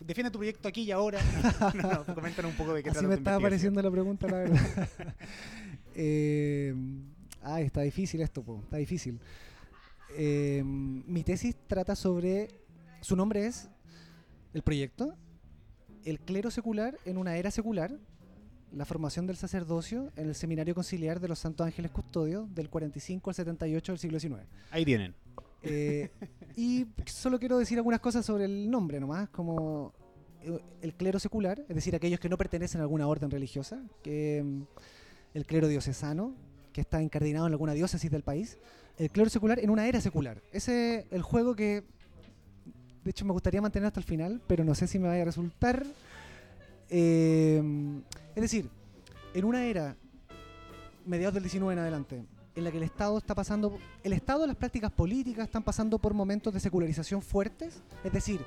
[0.00, 1.18] defiende tu proyecto aquí y ahora.
[2.14, 2.98] coméntanos un poco de qué trata.
[2.98, 4.88] Así me estaba apareciendo la pregunta, la verdad.
[5.94, 6.74] eh,
[7.42, 9.18] ah, está difícil esto, está difícil.
[10.14, 12.60] Em, mi tesis trata sobre
[13.00, 13.68] su nombre es
[14.54, 15.16] el proyecto,
[16.04, 17.98] el clero secular en una era secular,
[18.72, 23.30] la formación del sacerdocio en el Seminario Conciliar de los Santos Ángeles Custodios del 45
[23.30, 24.42] al 78 del siglo XIX.
[24.70, 25.14] Ahí tienen.
[25.62, 26.10] Eh,
[26.56, 29.92] y solo quiero decir algunas cosas sobre el nombre nomás, como
[30.42, 34.42] eh, el clero secular, es decir, aquellos que no pertenecen a alguna orden religiosa, que
[34.44, 34.62] mm,
[35.34, 36.34] el clero diocesano,
[36.72, 38.58] que está incardinado en alguna diócesis del país,
[38.96, 40.42] el clero secular en una era secular.
[40.52, 41.84] Ese es el juego que,
[43.04, 45.26] de hecho, me gustaría mantener hasta el final, pero no sé si me vaya a
[45.26, 45.84] resultar.
[46.88, 47.62] Eh,
[48.34, 48.68] es decir,
[49.34, 49.96] en una era,
[51.06, 52.24] mediados del 19 en adelante,
[52.54, 56.14] en la que el Estado está pasando, el Estado las prácticas políticas están pasando por
[56.14, 58.40] momentos de secularización fuertes, es decir,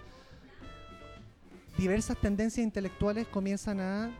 [1.77, 4.11] diversas tendencias intelectuales comienzan a,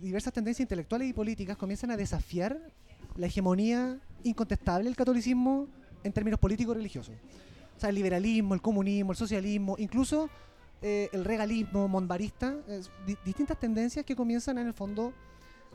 [0.00, 2.58] diversas tendencias intelectuales y políticas comienzan a desafiar
[3.16, 5.66] la hegemonía incontestable del catolicismo
[6.02, 7.14] en términos políticos religiosos.
[7.80, 10.28] O sea, el liberalismo, el comunismo, el socialismo, incluso
[10.82, 15.14] eh, el regalismo monbarista, es di- distintas tendencias que comienzan en el fondo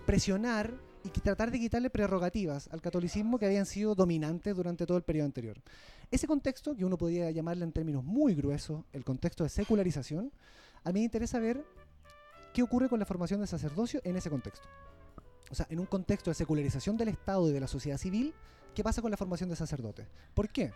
[0.06, 0.72] presionar
[1.04, 5.26] y tratar de quitarle prerrogativas al catolicismo que habían sido dominantes durante todo el periodo
[5.26, 5.58] anterior.
[6.12, 10.32] Ese contexto, que uno podría llamarle en términos muy gruesos el contexto de secularización,
[10.84, 11.66] a mí me interesa ver
[12.54, 14.68] qué ocurre con la formación del sacerdocio en ese contexto.
[15.50, 18.32] O sea, en un contexto de secularización del Estado y de la sociedad civil,
[18.76, 20.06] ¿qué pasa con la formación de sacerdotes?
[20.36, 20.72] ¿Por qué?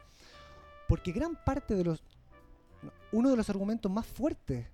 [0.89, 2.03] Porque gran parte de los...
[2.83, 4.67] no, Uno de los argumentos más fuertes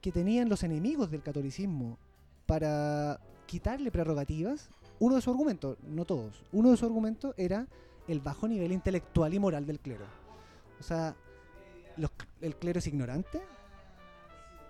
[0.00, 1.98] que tenían los enemigos del catolicismo
[2.46, 7.66] para quitarle prerrogativas, uno de sus argumentos, no todos, uno de sus argumentos era
[8.08, 10.06] el bajo nivel intelectual y moral del clero.
[10.80, 11.14] O sea,
[11.96, 12.10] los-
[12.40, 13.40] el clero es ignorante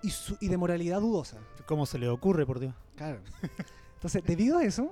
[0.03, 1.39] y, su- y de moralidad dudosa.
[1.67, 2.75] ¿Cómo se le ocurre, por Dios?
[2.97, 3.21] Claro.
[3.95, 4.91] Entonces, debido a eso,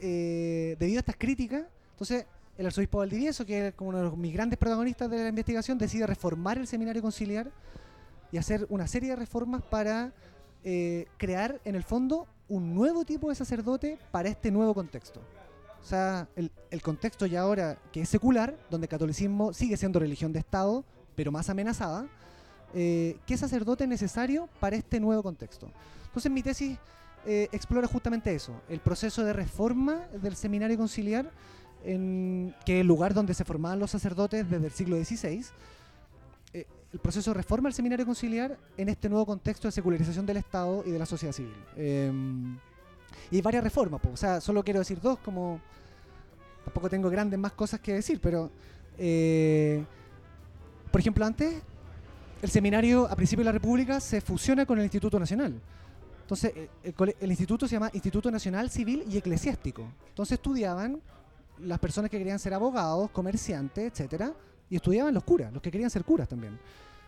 [0.00, 2.26] eh, debido a estas críticas, entonces
[2.56, 6.06] el arzobispo Valdivieso, que es como uno de mis grandes protagonistas de la investigación, decide
[6.06, 7.50] reformar el seminario conciliar
[8.30, 10.12] y hacer una serie de reformas para
[10.62, 15.20] eh, crear, en el fondo, un nuevo tipo de sacerdote para este nuevo contexto.
[15.80, 19.98] O sea, el, el contexto ya ahora que es secular, donde el catolicismo sigue siendo
[19.98, 20.84] religión de Estado,
[21.14, 22.06] pero más amenazada,
[22.74, 25.70] eh, ¿qué sacerdote es necesario para este nuevo contexto?
[26.06, 26.76] Entonces mi tesis
[27.26, 31.30] eh, explora justamente eso, el proceso de reforma del seminario conciliar,
[31.84, 35.44] en, que el lugar donde se formaban los sacerdotes desde el siglo XVI,
[36.52, 40.38] eh, el proceso de reforma del seminario conciliar en este nuevo contexto de secularización del
[40.38, 41.54] Estado y de la sociedad civil.
[41.76, 42.12] Eh,
[43.30, 45.60] y varias reformas, po, o sea, solo quiero decir dos, como
[46.64, 48.50] tampoco tengo grandes más cosas que decir, pero
[48.98, 49.84] eh,
[50.90, 51.62] por ejemplo, antes
[52.42, 55.60] el seminario a principio de la República se fusiona con el Instituto Nacional.
[56.20, 59.86] Entonces, eh, el, el instituto se llama Instituto Nacional Civil y Eclesiástico.
[60.08, 61.00] Entonces estudiaban
[61.60, 64.32] las personas que querían ser abogados, comerciantes, etcétera,
[64.70, 66.58] y estudiaban los curas, los que querían ser curas también.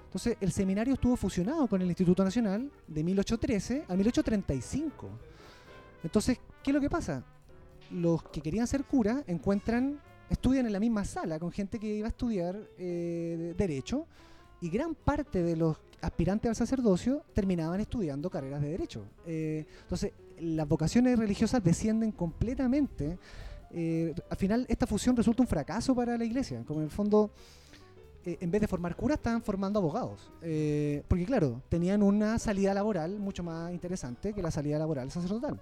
[0.04, 5.08] Entonces, el seminario estuvo fusionado con el Instituto Nacional de 1813 a 1835.
[6.04, 7.22] Entonces, ¿qué es lo que pasa?
[7.90, 9.98] Los que querían ser curas encuentran,
[10.30, 14.06] estudian en la misma sala con gente que iba a estudiar eh, de- derecho
[14.60, 19.04] y gran parte de los aspirantes al sacerdocio terminaban estudiando carreras de derecho.
[19.26, 23.18] Eh, entonces, las vocaciones religiosas descienden completamente.
[23.70, 26.62] Eh, al final, esta fusión resulta un fracaso para la iglesia.
[26.66, 27.30] Como en el fondo,
[28.24, 30.30] eh, en vez de formar curas, estaban formando abogados.
[30.42, 35.60] Eh, porque, claro, tenían una salida laboral mucho más interesante que la salida laboral sacerdotal.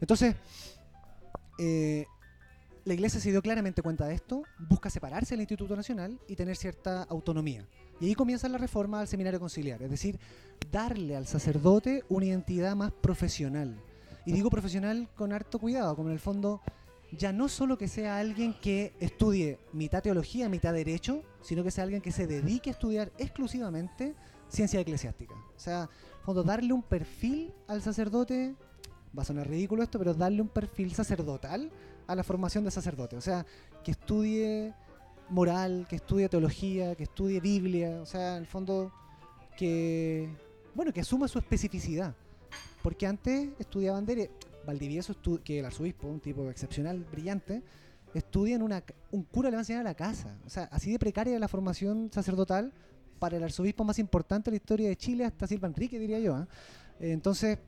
[0.00, 0.34] Entonces,
[1.58, 2.06] eh,
[2.86, 6.56] la iglesia se dio claramente cuenta de esto, busca separarse del Instituto Nacional y tener
[6.56, 7.66] cierta autonomía.
[8.00, 10.18] Y ahí comienza la reforma al seminario conciliar, es decir,
[10.72, 13.78] darle al sacerdote una identidad más profesional.
[14.24, 16.62] Y digo profesional con harto cuidado, como en el fondo
[17.12, 21.84] ya no solo que sea alguien que estudie mitad teología, mitad derecho, sino que sea
[21.84, 24.14] alguien que se dedique a estudiar exclusivamente
[24.48, 25.34] ciencia eclesiástica.
[25.34, 25.88] O sea,
[26.22, 28.54] fondo darle un perfil al sacerdote,
[29.16, 31.70] va a sonar ridículo esto, pero darle un perfil sacerdotal
[32.06, 33.16] a la formación de sacerdote.
[33.16, 33.44] O sea,
[33.82, 34.74] que estudie
[35.28, 38.92] moral, que estudie teología, que estudie Biblia, o sea, en el fondo
[39.56, 40.28] que,
[40.74, 42.14] bueno, que asuma su especificidad.
[42.82, 44.32] Porque antes estudiaban derecho,
[44.66, 47.62] Valdivieso, que el arzobispo, un tipo excepcional, brillante,
[48.14, 50.36] estudia en una, un cura le va a enseñar a la casa.
[50.46, 52.72] O sea, así de precaria la formación sacerdotal
[53.18, 56.34] para el arzobispo más importante de la historia de Chile, hasta Silva Enrique, diría yo.
[56.34, 56.48] ¿ah?
[56.98, 57.58] Eh, Entonces,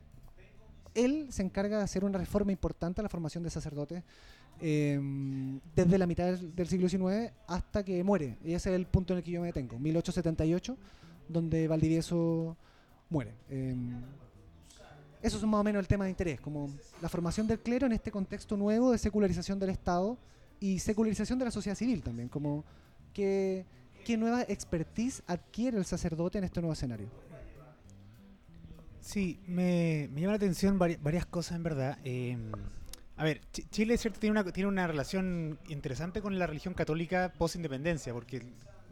[0.93, 4.03] él se encarga de hacer una reforma importante a la formación de sacerdotes
[4.61, 4.99] eh,
[5.75, 8.37] desde la mitad del, siglo XIX hasta que muere.
[8.43, 10.77] Y ese es el punto en el que yo me detengo, 1878,
[11.29, 12.57] donde Valdivieso
[13.09, 13.33] muere.
[13.49, 13.75] Eh,
[15.23, 16.69] eso es más o menos el tema de interés, como
[17.01, 20.17] la formación del clero en este contexto nuevo de secularización del Estado
[20.59, 22.63] y secularización de la sociedad civil también, como
[23.13, 23.65] que,
[24.05, 27.07] qué nueva expertise adquiere el sacerdote en este nuevo escenario.
[29.01, 31.97] Sí, me, me llama la atención vari- varias cosas en verdad.
[32.05, 32.37] Eh,
[33.17, 37.33] a ver, Ch- Chile cierto tiene una, tiene una relación interesante con la religión católica
[37.37, 38.41] post-independencia, porque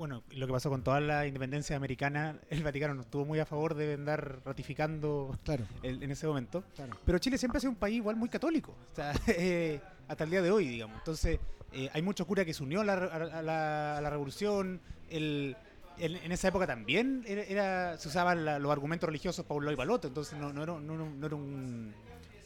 [0.01, 3.45] bueno, lo que pasó con toda la independencia americana, el Vaticano no estuvo muy a
[3.45, 6.63] favor de andar ratificando Claro, el- en ese momento.
[6.75, 6.97] claro.
[7.05, 10.31] Pero Chile siempre ha sido un país igual muy católico, o sea, eh, hasta el
[10.31, 10.97] día de hoy, digamos.
[10.97, 11.39] Entonces,
[11.71, 14.81] eh, hay mucho cura que se unió a la, a- la- a la revolución.
[15.07, 15.55] El,
[15.99, 19.65] en, en esa época también era, era- se usaban la- los argumentos religiosos para un
[19.65, 21.93] lado y para el otro, entonces no, no era, no- no- no era un,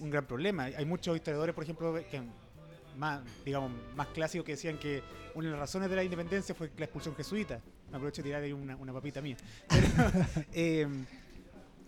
[0.02, 0.66] un gran problema.
[0.66, 2.22] Hay muchos historiadores, por ejemplo, que
[2.98, 6.72] más, digamos, más clásicos que decían que una de las razones de la independencia fue
[6.78, 7.60] la expulsión jesuita.
[7.90, 9.38] Me aprovecho de tirar ahí una, una papita mía.
[9.68, 9.88] Pero,
[10.54, 10.88] eh,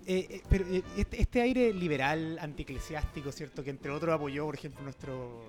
[0.10, 3.62] eh, eh, pero este, este aire liberal, antieclesiástico, ¿cierto?
[3.62, 5.44] Que entre otros apoyó, por ejemplo, nuestro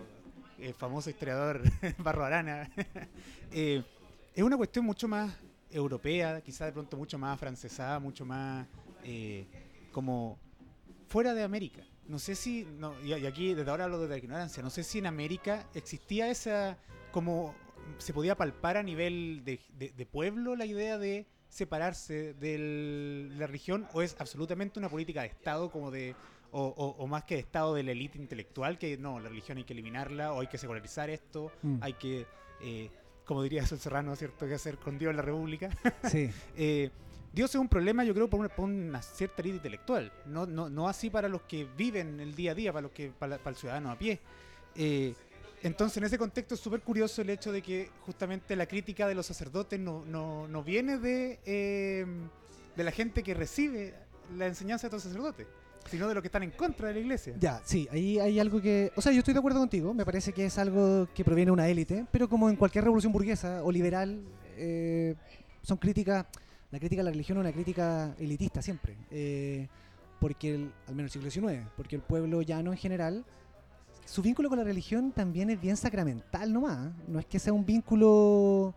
[0.59, 1.62] eh, famoso historiador
[1.98, 2.68] Barro Arana,
[3.52, 3.84] es
[4.42, 5.32] una cuestión mucho más
[5.70, 8.66] europea, quizás de pronto mucho más francesada, mucho más
[9.92, 10.40] como
[11.06, 11.84] fuera de América.
[12.09, 14.98] No sé si, no, y, aquí desde ahora hablo de la ignorancia, no sé si
[14.98, 16.78] en América existía esa,
[17.12, 17.54] como
[17.98, 23.36] se podía palpar a nivel de, de- de pueblo la idea de separarse del- de
[23.36, 26.14] la religión o es absolutamente una política de Estado como de,
[26.50, 29.59] o, o- o más que de Estado de la élite intelectual, que no, la religión
[29.59, 31.76] hay que eliminarla o hay que secularizar esto, Mm.
[31.82, 32.26] hay que,
[32.62, 32.90] eh,
[33.26, 35.68] como diría Sol Serrano, ¿cierto?, que hacer con Dios la República.
[36.11, 36.90] Sí, Eh,
[37.33, 40.12] Dios es un problema, yo creo, para una, para una cierta élite intelectual.
[40.26, 43.11] No, no, no así para los que viven el día a día, para los que
[43.11, 44.20] para, para el ciudadano a pie.
[44.74, 45.14] Eh,
[45.62, 49.14] entonces, en ese contexto es súper curioso el hecho de que justamente la crítica de
[49.14, 52.07] los sacerdotes no, no, no viene de, eh,
[52.76, 53.95] de la gente que recibe
[54.37, 55.47] la enseñanza de estos sacerdotes,
[55.91, 57.35] sino de los que están en contra de la iglesia.
[57.41, 58.93] ya, sí, ahí hay algo que...
[58.95, 61.53] O sea, yo estoy de acuerdo contigo, me parece que es algo que proviene de
[61.53, 64.20] una élite, pero como en cualquier revolución burguesa o liberal,
[64.57, 65.14] eh,
[65.62, 66.26] son críticas...
[66.70, 69.68] La crítica a la religión es una crítica elitista siempre, eh,
[70.20, 73.24] porque, el- al menos el siglo XIX, porque el pueblo llano en general,
[74.04, 77.64] su vínculo con la religión también es bien sacramental nomás, no es que sea un
[77.64, 78.74] vínculo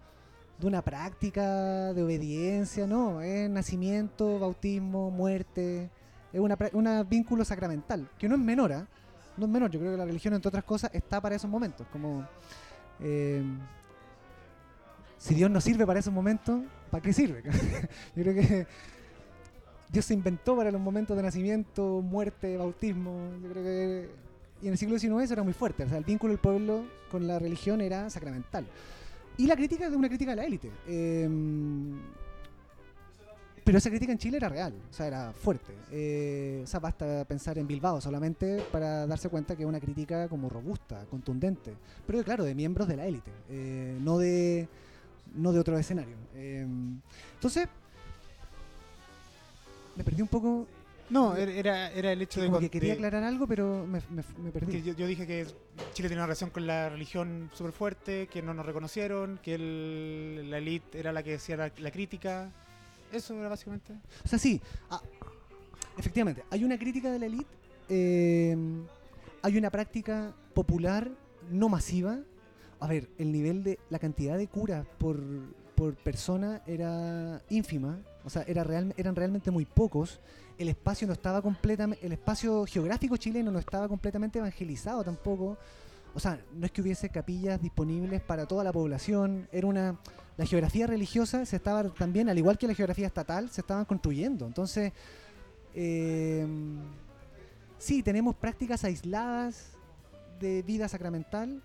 [0.59, 5.89] de una práctica de obediencia, no, es nacimiento, bautismo, muerte,
[6.31, 6.39] es
[6.73, 8.87] una vínculo sacramental, que no es menor, ¿ah?
[9.35, 11.85] no es menor, yo creo que la religión, entre otras cosas, está para esos momentos,
[11.91, 12.25] como...
[13.01, 13.43] eh,
[15.17, 16.61] si Dios no sirve para esos momentos,
[16.91, 17.41] ¿para qué sirve?
[18.15, 18.67] yo creo que
[19.89, 24.09] Dios se inventó para los momentos de nacimiento, muerte, bautismo, yo creo que...
[24.61, 27.27] Y en el siglo XIX era muy fuerte, o sea, el vínculo del pueblo con
[27.27, 28.67] la religión era sacramental.
[29.37, 30.69] Y la crítica de una crítica a la élite.
[30.87, 31.27] eh,
[33.63, 35.73] pero esa crítica en Chile era real, o sea, era fuerte.
[35.91, 40.27] Eh, o sea, basta pensar en Bilbao solamente para darse cuenta que es una crítica
[40.27, 41.75] como robusta, contundente.
[42.07, 44.67] Pero claro, de miembros de la élite, eh, no de
[45.35, 46.15] no de otro escenario.
[46.35, 46.65] Eh,
[47.35, 47.67] entonces,
[49.95, 50.67] me perdí un poco,
[51.09, 52.47] No, er- era, era el hecho de...
[52.47, 54.71] como que quería de- aclarar algo, pero me, me- me perdí.
[54.71, 55.45] que yo, yo dije que
[55.93, 60.49] Chile tenía una relación con la religión súper fuerte, que no nos reconocieron, que el-
[60.49, 62.49] la élite era la que hacía la, la crítica.
[63.11, 63.93] Eso era básicamente.
[64.23, 65.01] O sea, sí, ah,
[65.97, 67.53] efectivamente, hay una crítica de la élite,
[67.89, 68.55] eh,
[69.41, 71.09] hay una práctica popular
[71.49, 72.19] no masiva.
[72.81, 75.21] A ver, el nivel de la cantidad de curas por,
[75.75, 80.19] por persona era ínfima, o sea, era real, eran realmente muy pocos.
[80.57, 85.57] El espacio no estaba completamente, el espacio geográfico chileno no estaba completamente evangelizado tampoco.
[86.13, 89.97] O sea, no es que hubiese capillas disponibles para toda la población, era una
[90.37, 94.47] la geografía religiosa se estaba también, al igual que la geografía estatal, se estaban construyendo.
[94.47, 94.91] Entonces,
[95.75, 96.47] eh,
[97.77, 99.73] sí, tenemos prácticas aisladas
[100.39, 101.61] de vida sacramental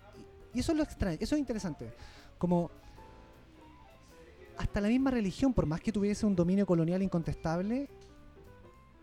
[0.53, 1.91] y eso es lo extraño, eso es interesante.
[2.37, 2.71] Como
[4.57, 7.89] hasta la misma religión, por más que tuviese un dominio colonial incontestable,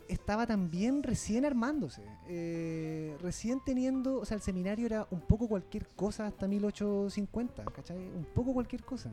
[0.09, 5.87] estaba también recién armándose, eh, recién teniendo, o sea, el seminario era un poco cualquier
[5.89, 7.97] cosa hasta 1850, ¿cachai?
[7.97, 9.11] Un poco cualquier cosa.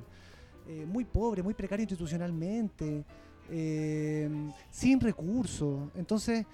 [0.67, 3.05] Eh, muy pobre, muy precario institucionalmente,
[3.49, 4.29] eh,
[4.69, 5.89] sin recursos.
[5.95, 6.45] Entonces,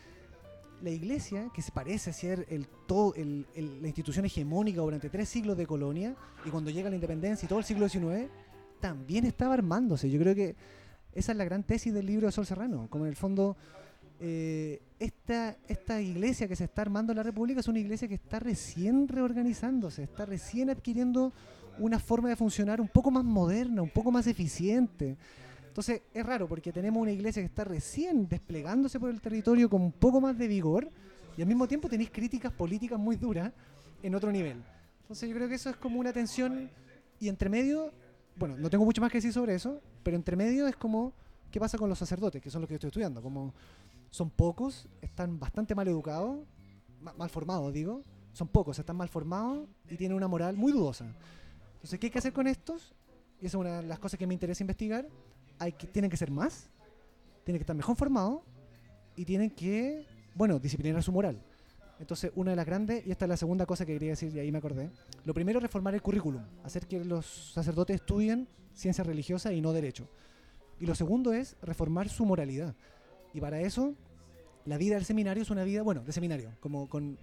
[0.81, 3.45] la iglesia, que se parece ser el, todo, el-
[3.81, 6.15] la institución hegemónica durante tres siglos de colonia,
[6.45, 8.29] y cuando llega la independencia y todo el siglo XIX,
[8.79, 10.09] también estaba armándose.
[10.09, 10.55] Yo creo que
[11.13, 13.57] esa es la gran tesis del libro de Sol Serrano, como en el fondo
[14.19, 18.15] eh, esta, esta iglesia que se está armando en la República es una iglesia que
[18.15, 21.33] está recién reorganizándose, está recién adquiriendo
[21.79, 25.17] una forma de funcionar un poco más moderna, un poco más eficiente.
[25.77, 29.79] Entonces es raro porque tenemos una iglesia que está recién desplegándose por el territorio con
[29.83, 30.89] un poco más de vigor
[31.37, 33.53] y al mismo tiempo tenéis críticas políticas muy duras
[34.01, 34.63] en otro nivel.
[35.01, 36.67] Entonces yo creo que eso es como una tensión
[37.19, 37.91] y entre medio,
[38.37, 41.13] bueno, no tengo mucho más que decir sobre eso, pero entre medio es como,
[41.51, 42.41] ¿qué pasa con los sacerdotes?
[42.41, 43.53] Que son los que yo estoy estudiando, como
[44.09, 46.39] son pocos, están bastante mal educados,
[47.03, 48.01] ma- mal formados digo,
[48.33, 51.05] son pocos, están mal formados y tienen una moral muy dudosa.
[51.75, 52.95] Entonces, ¿qué hay que hacer con estos?
[53.39, 55.07] y esa es una de las cosas que me interesa investigar,
[55.59, 56.69] hay que, tienen que ser más,
[57.43, 58.41] tienen que estar mejor formados
[59.15, 60.05] y tienen que,
[60.35, 61.41] bueno, disciplinar su moral.
[61.99, 64.39] Entonces, una de las grandes, y esta es la segunda cosa que quería decir, y
[64.39, 64.91] ahí me acordé,
[65.25, 69.73] lo primero es reformar el currículum, hacer que los sacerdotes estudien ciencia religiosa y no
[69.73, 70.07] derecho.
[70.79, 72.75] Y lo segundo es reformar su moralidad.
[73.33, 73.95] Y para eso,
[74.65, 77.17] la vida del seminario es una vida, bueno, de seminario, como con,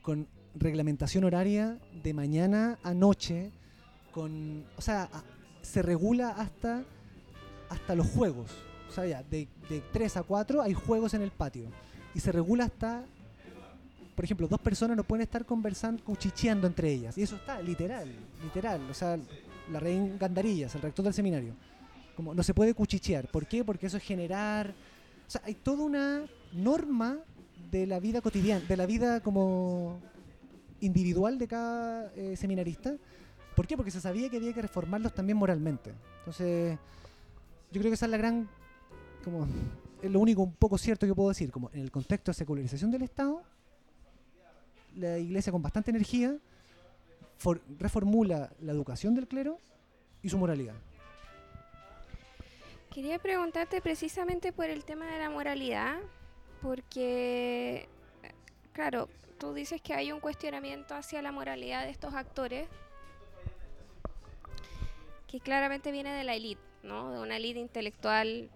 [0.00, 3.52] con reglamentación horaria de mañana a noche,
[4.12, 5.10] con, o sea,
[5.60, 6.84] se regula hasta,
[7.68, 8.50] hasta los juegos.
[8.88, 11.68] O sea, ya, de, de 3 a 4 hay juegos en el patio.
[12.14, 13.04] Y se regula hasta,
[14.14, 17.18] por ejemplo, dos personas no pueden estar conversando, cuchicheando entre ellas.
[17.18, 18.08] Y eso está, literal,
[18.42, 18.80] literal.
[18.90, 19.18] O sea,
[19.70, 21.54] la reina Gandarillas, el rector del seminario.
[22.14, 23.28] Como no se puede cuchichear.
[23.28, 23.64] ¿Por qué?
[23.64, 24.74] Porque eso es generar...
[25.26, 27.18] O sea, hay toda una norma
[27.70, 30.00] de la vida cotidiana, de la vida como
[30.80, 32.94] individual de cada eh, seminarista.
[33.54, 33.76] ¿Por qué?
[33.76, 35.92] Porque se sabía que había que reformarlos también moralmente.
[36.20, 36.78] Entonces,
[37.70, 38.48] yo creo que esa es la gran,
[39.24, 39.46] como,
[40.02, 42.90] es lo único un poco cierto que puedo decir, como en el contexto de secularización
[42.90, 43.42] del Estado,
[44.94, 46.36] la Iglesia con bastante energía
[47.36, 49.58] for- reformula la educación del clero
[50.22, 50.74] y su moralidad.
[52.92, 55.98] Quería preguntarte precisamente por el tema de la moralidad,
[56.62, 57.88] porque,
[58.72, 62.68] claro, tú dices que hay un cuestionamiento hacia la moralidad de estos actores,
[65.26, 67.12] que claramente viene de la élite, ¿no?
[67.12, 68.50] De una élite intelectual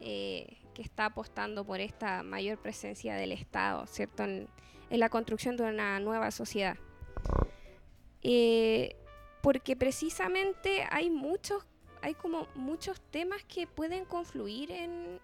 [0.00, 4.24] eh, que está apostando por esta mayor presencia del Estado, ¿cierto?
[4.24, 4.48] En,
[4.90, 6.76] la construcción de una nueva sociedad.
[8.22, 8.94] Eh,
[9.42, 11.66] porque precisamente hay muchos
[12.02, 15.20] hay como muchos temas que pueden confluir en,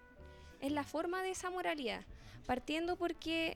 [0.59, 2.03] en la forma de esa moralidad.
[2.45, 3.55] Partiendo porque,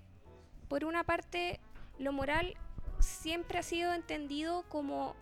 [0.70, 1.60] por una parte,
[2.00, 2.56] lo moral
[3.00, 5.14] siempre ha sido entendido como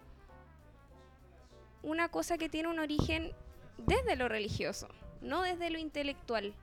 [1.86, 3.32] una cosa que tiene un origen
[3.78, 4.88] desde lo religioso,
[5.22, 6.54] no desde lo intelectual.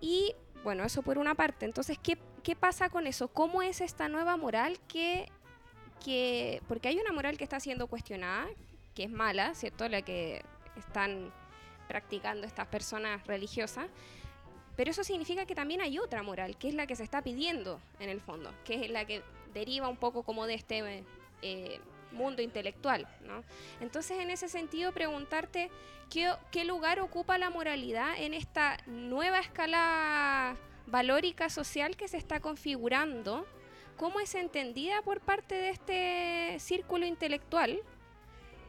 [0.00, 1.64] Y bueno, eso por una parte.
[1.64, 3.28] Entonces, ¿qué, qué pasa con eso?
[3.28, 5.30] ¿Cómo es esta nueva moral que,
[6.04, 6.62] que...
[6.68, 8.46] Porque hay una moral que está siendo cuestionada,
[8.94, 9.88] que es mala, ¿cierto?
[9.88, 10.42] La que
[10.76, 11.32] están
[11.88, 13.86] practicando estas personas religiosas.
[14.76, 17.80] Pero eso significa que también hay otra moral, que es la que se está pidiendo
[18.00, 19.22] en el fondo, que es la que
[19.54, 21.04] deriva un poco como de este
[21.42, 21.80] eh,
[22.14, 23.44] mundo intelectual, ¿no?
[23.80, 25.70] Entonces, en ese sentido, preguntarte
[26.10, 30.56] qué, lugar ocupa la moralidad en esta nueva escala
[30.86, 33.46] valórica social que se está configurando,
[33.96, 37.80] cómo es entendida por parte de este círculo intelectual,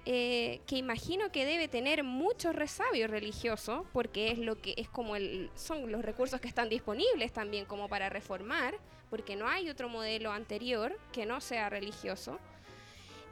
[0.08, 5.16] eh, que imagino que debe tener mucho resabio religioso, porque es lo que es como
[5.16, 8.76] el, son los recursos que están disponibles también como para reformar,
[9.10, 12.40] porque no hay otro modelo anterior que no sea religioso.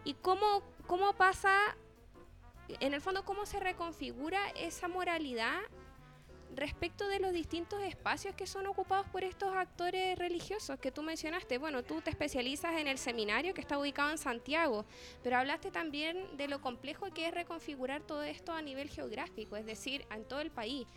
[0.04, 1.76] Y cómo, cómo pasa,
[2.80, 5.60] en el fondo, cómo se reconfigura esa moralidad
[6.56, 11.58] respecto de los distintos espacios que son ocupados por estos actores religiosos que tú mencionaste.
[11.58, 14.86] Bueno, tú te especializas en el seminario que está ubicado en Santiago,
[15.24, 19.66] pero hablaste también de lo complejo que es reconfigurar todo esto a nivel geográfico, es
[19.66, 20.88] decir, en todo el país.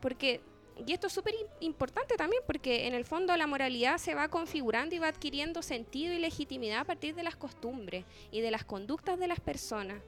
[0.00, 0.40] Porque
[0.86, 4.94] y esto es súper importante también porque en el fondo la moralidad se va configurando
[4.94, 9.18] y va adquiriendo sentido y legitimidad a partir de las costumbres y de las conductas
[9.18, 10.02] de las personas.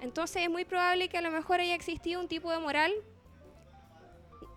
[0.00, 2.92] Entonces es muy probable que a lo mejor haya existido un tipo de moral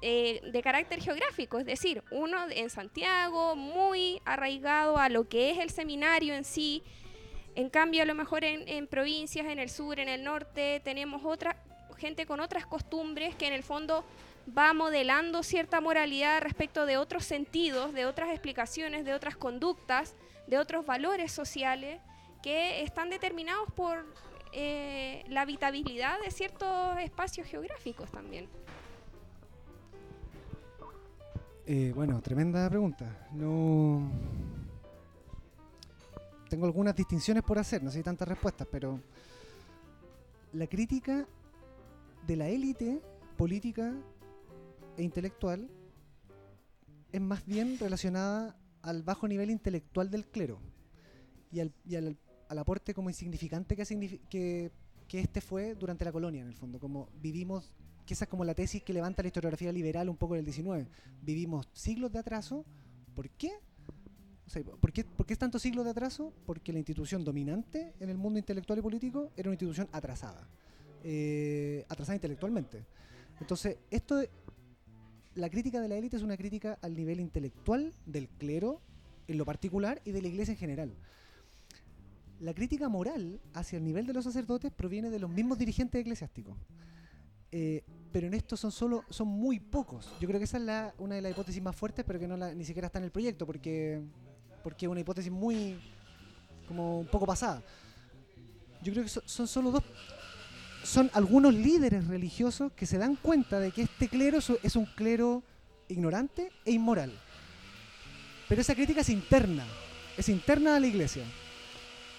[0.01, 5.57] eh, de carácter geográfico, es decir, uno en Santiago muy arraigado a lo que es
[5.59, 6.83] el seminario en sí.
[7.55, 11.23] En cambio, a lo mejor en, en provincias, en el sur, en el norte, tenemos
[11.25, 11.61] otra
[11.97, 14.05] gente con otras costumbres que en el fondo
[14.57, 20.15] va modelando cierta moralidad respecto de otros sentidos, de otras explicaciones, de otras conductas,
[20.47, 22.01] de otros valores sociales
[22.41, 24.05] que están determinados por
[24.51, 28.47] eh, la habitabilidad de ciertos espacios geográficos también.
[31.65, 33.27] Eh, bueno, tremenda pregunta.
[33.31, 34.09] No.
[36.49, 38.99] Tengo algunas distinciones por hacer, no sé si tantas respuestas, pero.
[40.53, 41.27] La crítica
[42.25, 42.99] de la élite
[43.37, 43.93] política
[44.99, 45.69] e intelectual
[47.13, 50.59] es más bien relacionada al bajo nivel intelectual del clero
[51.51, 52.17] y al,
[52.49, 54.71] aporte como insignificante que, que,
[55.07, 56.79] que este fue durante la colonia, en el fondo.
[56.79, 57.71] Como vivimos,
[58.05, 60.87] que esa es como la tesis que levanta la historiografía liberal un poco del 19.
[61.21, 62.65] Vivimos siglos de atraso.
[63.15, 63.51] ¿Por qué?
[64.47, 66.33] O ¿por, qué, ¿Por qué es tanto siglos de atraso?
[66.45, 70.47] Porque la institución dominante en el mundo intelectual y político era una institución atrasada.
[71.03, 72.85] eh, atrasada intelectualmente.
[73.39, 74.21] Entonces, esto
[75.39, 78.81] la crítica de la élite es una crítica al nivel intelectual del clero
[79.27, 80.93] en lo particular y de la iglesia en general.
[82.39, 86.55] la crítica moral hacia el nivel de los sacerdotes proviene de los mismos dirigentes eclesiásticos.
[87.51, 87.83] Eh,
[88.13, 90.09] pero en esto son solo son muy pocos.
[90.21, 92.37] Yo creo que esa es la, una de las hipótesis más fuertes, pero que no
[92.37, 94.01] la- ni siquiera está en el proyecto, porque
[94.63, 95.79] porque es una hipótesis muy
[96.67, 97.61] como un poco pasada.
[98.83, 99.83] Yo creo que so- son solo dos
[100.83, 105.43] son algunos líderes religiosos que se dan cuenta de que este clero es- un clero
[105.87, 107.11] ignorante e inmoral.
[108.47, 109.65] Pero esa crítica es interna,
[110.17, 111.23] es interna a la iglesia.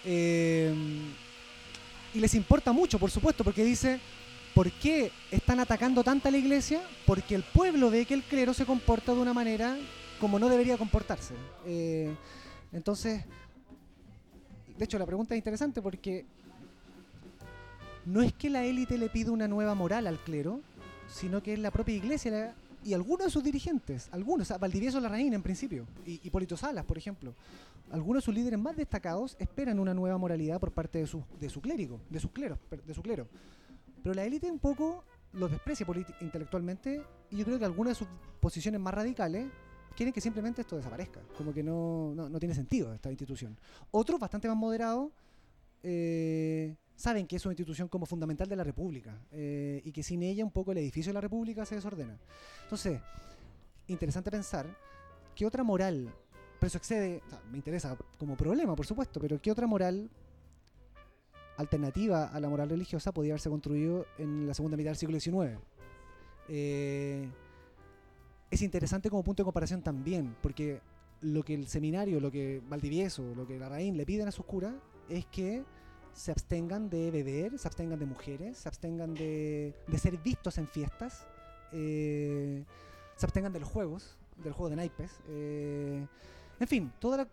[0.05, 0.73] Eh,
[2.15, 4.01] y les importa mucho, por supuesto, porque dice,
[4.55, 6.81] ¿por qué están atacando tanta a la iglesia?
[7.07, 9.77] Porque el pueblo ve que el clero se comporta de una manera
[10.21, 11.35] como no debería comportarse.
[11.67, 12.15] Eh,
[12.73, 13.25] entonces,
[14.77, 16.27] de hecho, la pregunta es interesante porque
[18.07, 20.61] no es que la élite le pida una nueva moral al clero,
[21.09, 25.01] sino que es la propia iglesia y algunos de sus dirigentes, algunos, o sea, Valdivieso
[25.01, 27.35] Larraín en principio, y Hipólito Salas, por ejemplo,
[27.91, 31.25] algunos de sus líderes más destacados esperan una nueva moralidad por parte de su,
[31.61, 33.27] clérigo, de sus cleros, de su clero.
[34.03, 35.87] Pero la élite un poco los desprecia
[36.21, 38.09] intelectualmente y yo creo que algunas de sus
[38.41, 39.49] posiciones más radicales
[39.95, 43.57] quieren que simplemente esto desaparezca, como que no, no, no tiene sentido esta institución.
[43.91, 45.11] Otros, bastante más moderados,
[45.83, 50.23] eh, saben que es una institución como fundamental de la República eh, y que sin
[50.23, 52.19] ella un poco el edificio de la República se desordena.
[52.65, 53.01] Entonces,
[53.87, 54.67] interesante pensar
[55.35, 56.13] qué otra moral,
[56.59, 60.11] pero eso excede, me interesa como problema, por supuesto, pero qué otra moral
[61.57, 65.59] alternativa a la moral religiosa podía haberse construido en la segunda mitad del siglo XIX.
[66.49, 67.27] Eh,
[68.51, 70.83] es interesante como punto de comparación también, porque
[71.23, 74.75] lo que el seminario, lo que Valdivieso, lo que Larraín le piden a sus curas
[75.09, 75.65] es que
[76.13, 80.67] se abstengan de beber, se abstengan de mujeres, se abstengan de, de ser vistos en
[80.67, 81.27] fiestas,
[81.73, 82.65] eh,
[83.17, 86.07] se abstengan de los juegos, del juego de naipes, eh,
[86.59, 87.29] en fin, toda la,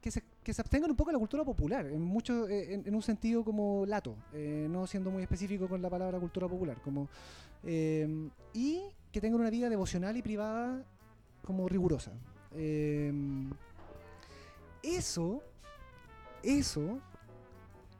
[0.00, 2.94] que, se, que se abstengan un poco de la cultura popular, en, mucho, eh, en,
[2.94, 7.08] un sentido como lato, no siendo muy específico con la palabra cultura popular, como,
[7.62, 10.84] y que tengan una vida devocional y privada
[11.44, 12.12] como rigurosa.
[14.82, 15.42] Eso,
[16.42, 17.00] eso,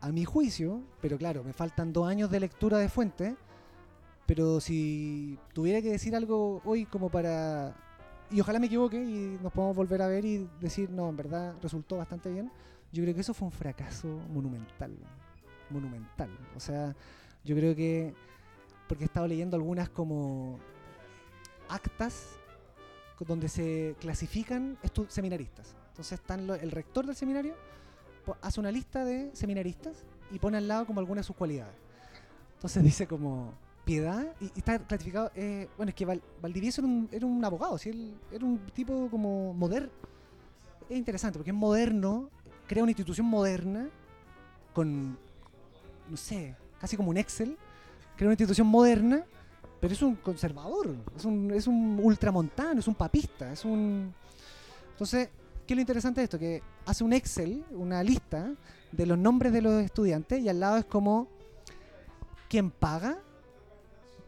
[0.01, 3.37] a mi juicio, pero claro, me faltan dos años de lectura de fuente,
[4.27, 7.75] pero si tuviera que decir algo hoy como para...
[8.31, 11.55] Y ojalá me equivoque y nos podamos volver a ver y decir, no, en verdad
[11.63, 12.51] resultó bastante bien.
[12.93, 14.97] Yo creo que eso fue un fracaso monumental.
[15.71, 16.31] Monumental.
[16.57, 16.95] O sea,
[17.45, 18.15] yo creo que...
[18.89, 20.59] Porque he estado leyendo algunas como
[21.69, 22.37] actas
[23.25, 24.77] donde se clasifican
[25.09, 25.75] seminaristas.
[25.91, 27.55] Entonces están el rector del seminario
[28.43, 31.75] hace una lista de seminaristas y pone al lado como algunas de sus cualidades.
[32.55, 33.53] Entonces dice como
[33.85, 35.31] piedad y, está clasificado.
[35.35, 37.91] eh, bueno, es que Val- Valdivieso era un, era un abogado, ¿sí?
[37.91, 39.91] Él era un tipo como moderno.
[40.89, 42.31] Es interesante porque es moderno,
[42.67, 43.89] crea una institución moderna
[44.75, 45.19] con,
[46.09, 47.57] no sé, casi como un Excel,
[48.17, 49.25] crea una institución moderna,
[49.81, 54.13] pero es un conservador, es un, es un ultramontano, es un papista, es un...
[54.93, 55.29] Entonces,
[55.67, 56.39] ¿qué es lo interesante de esto?
[56.39, 58.55] Que hace un Excel, una lista
[58.93, 61.29] de los nombres de los estudiantes y al lado es como
[62.49, 63.19] quién paga,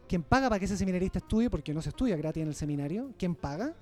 [0.07, 3.13] quién paga para que ese seminarista estudie, porque no se estudia gratis en el seminario,
[3.17, 3.73] quién paga,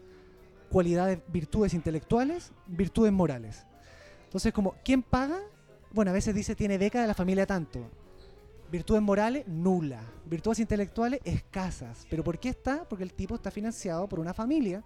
[0.70, 3.66] cualidades, virtudes intelectuales, virtudes morales.
[4.26, 5.40] Entonces, como, ¿quién paga?
[5.92, 7.80] Bueno, a veces dice tiene beca de la familia tanto.
[8.70, 10.02] Virtudes morales, nula.
[10.26, 12.06] Virtudes intelectuales, escasas.
[12.10, 12.84] ¿Pero por qué está?
[12.88, 14.84] Porque el tipo está financiado por una familia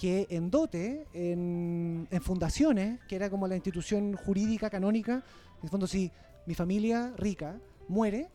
[0.00, 5.68] que en dote, en, en fundaciones, que era como la institución jurídica canónica, en el
[5.68, 6.10] fondo si
[6.46, 8.30] mi familia rica muere,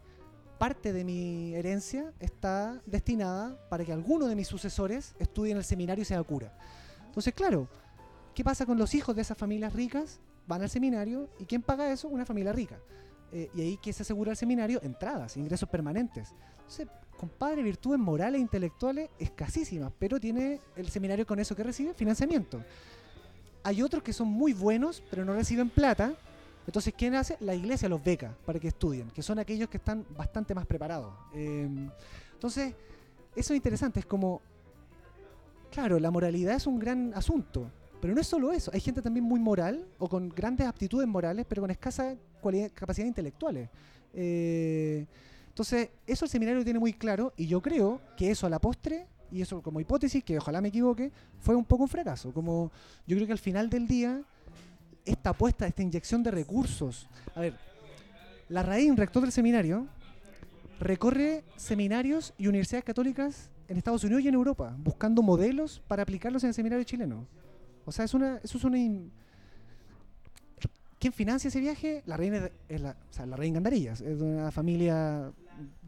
[0.59, 5.63] parte de mi herencia está destinada para que alguno de mis sucesores estudie en el
[5.63, 6.55] seminario y sea cura.
[7.07, 7.67] Entonces, claro,
[8.35, 10.19] ¿qué pasa con los hijos de esas familias ricas?
[10.45, 12.07] Van al seminario y ¿quién paga eso?
[12.09, 12.77] Una familia rica.
[13.37, 16.33] Eh, y ahí que se asegura el seminario entradas, ingresos permanentes.
[16.59, 21.93] Entonces, compadre, virtudes morales e intelectuales escasísimas, pero tiene el seminario con eso que recibe
[21.93, 22.63] financiamiento.
[23.61, 26.13] Hay otros que son muy buenos, pero no reciben plata.
[26.65, 27.35] Entonces, ¿quién hace?
[27.41, 31.13] La iglesia los beca para que estudien, que son aquellos que están bastante más preparados.
[31.33, 31.67] Eh,
[32.31, 32.73] entonces,
[33.35, 34.41] eso es interesante, es como,
[35.71, 37.69] claro, la moralidad es un gran asunto,
[38.05, 41.43] pero no es solo eso, hay gente también muy moral o con grandes aptitudes morales,
[41.49, 43.67] pero con escasa cualidad, capacidades intelectuales.
[44.13, 45.07] Eh,
[45.47, 49.07] entonces, eso el seminario tiene muy claro y yo creo que eso a la postre,
[49.31, 52.31] y eso como hipótesis, que ojalá me equivoque, fue un poco un fracaso.
[52.31, 52.71] Como
[53.07, 54.21] yo creo que al final del día,
[55.03, 57.57] esta apuesta, esta inyección de recursos, a ver,
[58.49, 59.87] la raíz, rector del seminario,
[60.79, 66.43] recorre seminarios y universidades católicas en Estados Unidos y en Europa, buscando modelos para aplicarlos
[66.43, 67.25] en el seminario chileno.
[67.85, 68.77] O sea, es una, eso es una...
[68.77, 69.11] in-
[70.99, 72.01] ¿Quién financia ese viaje?
[72.05, 75.31] La reina es, la, o sea, la reina Gandarillas, es de una familia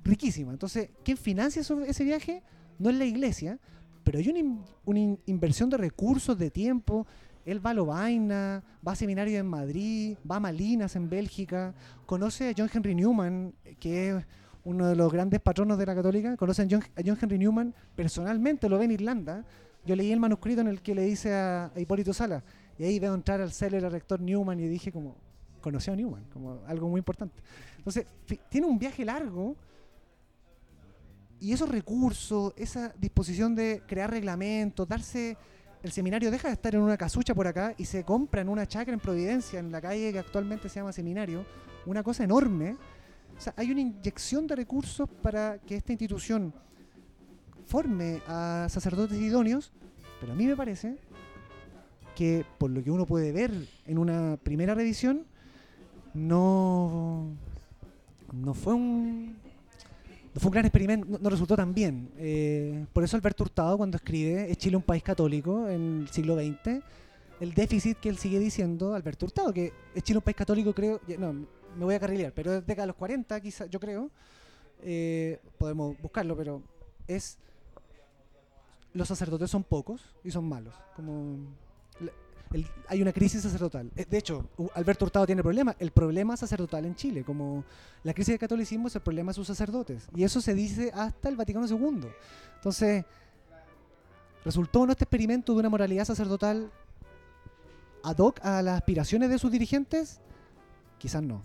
[0.04, 0.52] riquísima.
[0.52, 2.44] Entonces, ¿quién financia ese viaje?
[2.78, 3.58] No es la iglesia,
[4.04, 7.08] pero hay una, in- una in- inversión de recursos, de tiempo.
[7.46, 11.74] Él va a Lovaina, va a seminarios en Madrid, va a Malinas en Bélgica,
[12.06, 14.26] conoce a John Henry Newman, que es
[14.66, 17.74] uno de los grandes patronos de la católica, conoce a John, a John Henry Newman
[17.96, 19.46] personalmente, lo ve en Irlanda.
[19.88, 22.44] Yo leí el manuscrito en el que le dice a, Hipólito Sala,
[22.78, 25.16] y ahí veo entrar al célebre rector Newman y dije como,
[25.62, 27.42] conoció a Newman, como algo muy importante.
[27.78, 28.06] Entonces,
[28.50, 29.56] tiene un viaje largo
[31.40, 35.38] y esos recursos, esa disposición de crear reglamentos, darse...
[35.84, 38.68] El seminario deja de estar en una casucha por acá y se compra en una
[38.68, 41.46] chacra en Providencia, en la calle que actualmente se llama Seminario,
[41.86, 42.76] una cosa enorme.
[43.38, 46.52] O sea, hay una inyección de recursos para que esta institución
[47.68, 49.72] forme a sacerdotes idóneos,
[50.20, 50.98] pero a mí me parece
[52.16, 53.52] que por lo que uno puede ver
[53.86, 55.26] en una primera revisión,
[56.14, 57.28] no,
[58.34, 59.36] no fue un
[60.34, 62.12] no fue un gran experimento, no, resultó tan bien.
[62.18, 66.36] Eh, por eso Alberto Hurtado, cuando escribe ¿Es Chile un país católico en el siglo
[66.36, 66.84] XX?
[67.40, 71.02] El déficit que él sigue diciendo, Alberto Hurtado, que es Chile un país católico, creo,
[71.20, 74.10] no, me voy a carrilear, pero es década de los 40, quizá, yo creo.
[74.82, 76.62] Eh, podemos buscarlo, pero
[77.08, 77.38] es
[78.98, 80.74] los sacerdotes son pocos y son malos.
[80.96, 81.38] Como
[82.88, 83.92] hay una crisis sacerdotal.
[83.96, 85.76] Eh, De hecho, Alberto Hurtado tiene problema.
[85.80, 87.64] El problema sacerdotal en Chile, como
[88.04, 90.08] la crisis del catolicismo es el problema de sus sacerdotes.
[90.16, 92.08] Y eso se dice hasta el Vaticano II.
[92.56, 93.06] Entonces,
[94.46, 96.72] ¿resultó no este experimento de una moralidad sacerdotal
[98.04, 100.22] ad hoc a las aspiraciones de sus dirigentes?
[100.98, 101.44] Quizás no.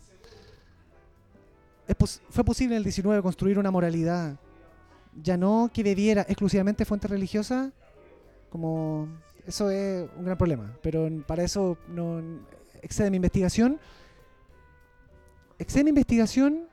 [2.30, 4.38] ¿Fue posible en el 19 construir una moralidad
[5.20, 7.72] ya no que bebiera exclusivamente fuentes religiosas?
[8.50, 9.08] Como
[9.46, 12.22] eso es un gran problema, pero para eso no
[12.82, 13.78] excede mi investigación.
[15.58, 16.66] Excede mi investigación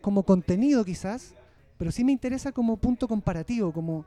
[0.00, 1.34] como contenido quizás,
[1.76, 4.04] pero sí me interesa como punto comparativo, como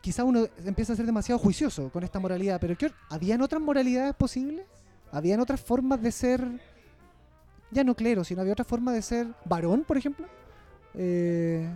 [0.00, 4.14] quizás uno empieza a ser demasiado juicioso con esta moralidad, pero ¿qué, ¿habían otras moralidades
[4.14, 4.66] posibles?
[5.12, 6.44] ¿Habían otras formas de ser,
[7.70, 10.26] ya no clero, sino había otra forma de ser varón, por ejemplo?
[10.94, 11.68] Eh,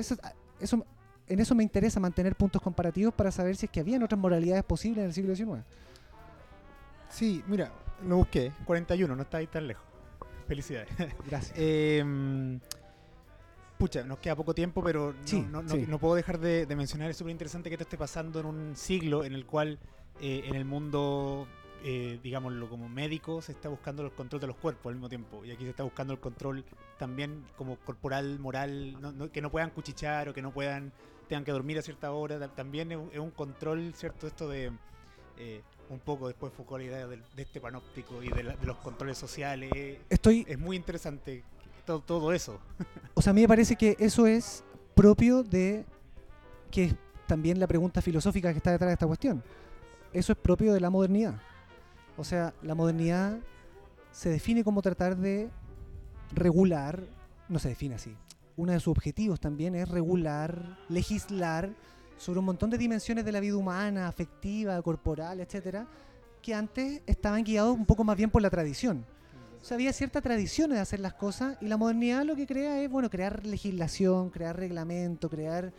[0.00, 0.16] eso,
[0.60, 0.84] eso,
[1.28, 4.64] en eso me interesa mantener puntos comparativos para saber si es que habían otras moralidades
[4.64, 5.64] posibles en el siglo XIX.
[7.08, 7.70] Sí, mira,
[8.06, 8.52] lo busqué.
[8.64, 9.84] 41, no está ahí tan lejos.
[10.48, 10.88] Felicidades.
[11.26, 11.52] Gracias.
[11.56, 12.58] Eh,
[13.78, 15.84] pucha, nos queda poco tiempo, pero no, Sí, no, no- sí.
[15.88, 18.76] no puedo dejar de, de mencionar, es súper interesante que esto esté pasando en un
[18.76, 19.78] siglo en el cual
[20.20, 21.46] eh, en el mundo,
[21.84, 25.44] eh, digámoslo, como médico, se está buscando el control de los cuerpos al mismo tiempo.
[25.44, 26.64] Y aquí se está buscando el control
[26.98, 30.92] también como corporal, moral, no- no- que no puedan cuchichar o que no puedan,
[31.28, 32.38] tengan que dormir a cierta hora.
[32.38, 34.26] Ta- También es un, es un control, ¿cierto?
[34.26, 34.72] Esto de...
[35.38, 38.66] eh, un poco después focó la idea del- de, este panóptico y de, la- de
[38.66, 39.70] los controles sociales.
[40.10, 41.44] Estoy, Es muy interesante
[41.84, 42.58] todo, todo eso.
[43.14, 44.64] o sea, a mí me parece que eso es
[44.96, 45.84] propio de
[46.72, 46.94] que es
[47.28, 49.42] también la pregunta filosófica que está detrás de esta cuestión.
[50.12, 51.34] Eso es propio de la modernidad.
[52.16, 53.38] O sea, la modernidad
[54.10, 55.50] se define como tratar de
[56.32, 57.04] regular,
[57.48, 58.16] no se define así.
[58.56, 61.70] Uno de sus objetivos también es regular, legislar
[62.16, 65.86] sobre un montón de dimensiones de la vida humana, afectiva, corporal, etcétera,
[66.40, 69.04] que antes estaban guiados un poco más bien por la tradición.
[69.60, 72.80] O sea, había cierta tradición de hacer las cosas y la modernidad lo que crea
[72.80, 75.72] es, bueno, crear legislación, crear reglamento, crear,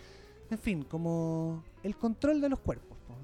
[0.52, 2.98] en fin, como el control de los cuerpos.
[3.08, 3.16] po.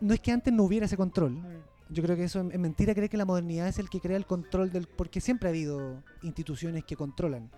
[0.00, 1.42] No es que antes no hubiera ese control.
[1.88, 4.26] Yo creo que eso es mentira creer que la modernidad es el que crea el
[4.26, 4.86] control del...
[4.86, 7.50] Porque siempre ha habido instituciones que controlan.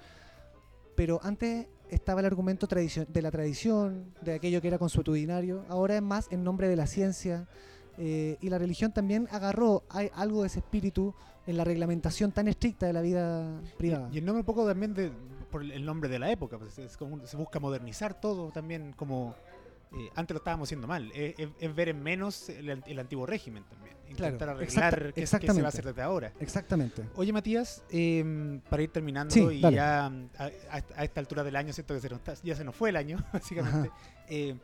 [0.94, 5.64] Pero antes estaba el argumento de la tradición, de aquello que era consuetudinario.
[5.68, 7.48] Ahora es más en nombre de la ciencia.
[7.96, 11.14] eh, y la religión también agarró hay algo de ese espíritu
[11.48, 14.10] en la reglamentación tan estricta de la vida privada.
[14.12, 15.10] Y, el nombre un poco también de,
[15.50, 19.34] por el nombre de la época, pues es como se busca modernizar todo también, como
[19.92, 22.98] eh, antes lo estábamos haciendo mal, es, es- es ver en menos el, an- el
[22.98, 26.32] antiguo régimen también, intentar Claro, arreglar exacta- qué, qué se va a hacer desde ahora.
[26.40, 27.04] Exactamente.
[27.14, 29.76] Oye Matías, eh, para ir terminando Sí, y dale.
[29.76, 32.90] ya mm, a, esta altura del año, siento que se nos ya se nos fue
[32.90, 33.90] el año, básicamente.
[34.28, 34.56] eh,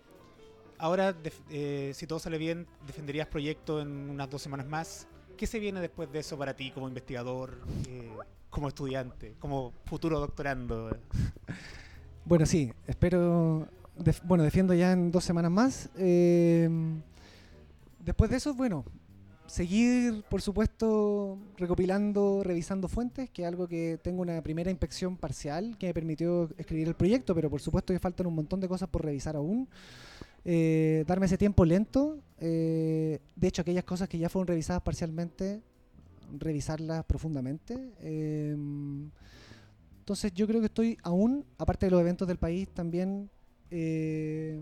[0.79, 1.14] ahora,
[1.51, 5.07] eh, si todo sale bien, defenderías proyecto en unas dos semanas más.
[5.39, 7.59] ¿Qué se viene después de eso para ti como investigador,
[8.51, 10.97] como estudiante, como futuro doctorando?
[12.27, 13.68] Bueno, sí, espero.
[14.25, 15.91] Bueno, defiendo ya en dos semanas más.
[15.97, 16.69] Eh,
[18.01, 18.85] después de eso, bueno,
[19.47, 25.77] seguir, por supuesto, recopilando, revisando fuentes, que es algo que tengo una primera inspección parcial
[25.79, 28.89] que me permitió escribir el proyecto, pero por supuesto que faltan un montón de cosas
[28.89, 29.69] por revisar aún.
[30.45, 32.19] eh, darme ese tiempo lento.
[32.39, 35.63] eh, de hecho, aquellas cosas que ya fueron revisadas parcialmente,
[36.39, 37.93] revisarlas profundamente.
[40.01, 43.31] entonces yo creo que estoy aún, aparte de los eventos del país, también
[43.71, 44.61] eh,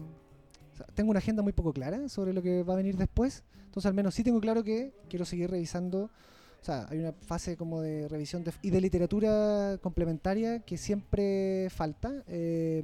[0.72, 3.42] o sea, tengo una agenda muy poco clara sobre lo que va a venir después.
[3.66, 6.04] Entonces al menos sí tengo claro que quiero seguir revisando.
[6.60, 11.68] O sea, hay una fase como de revisión de- y de literatura complementaria que siempre
[11.70, 12.22] falta.
[12.28, 12.82] eh,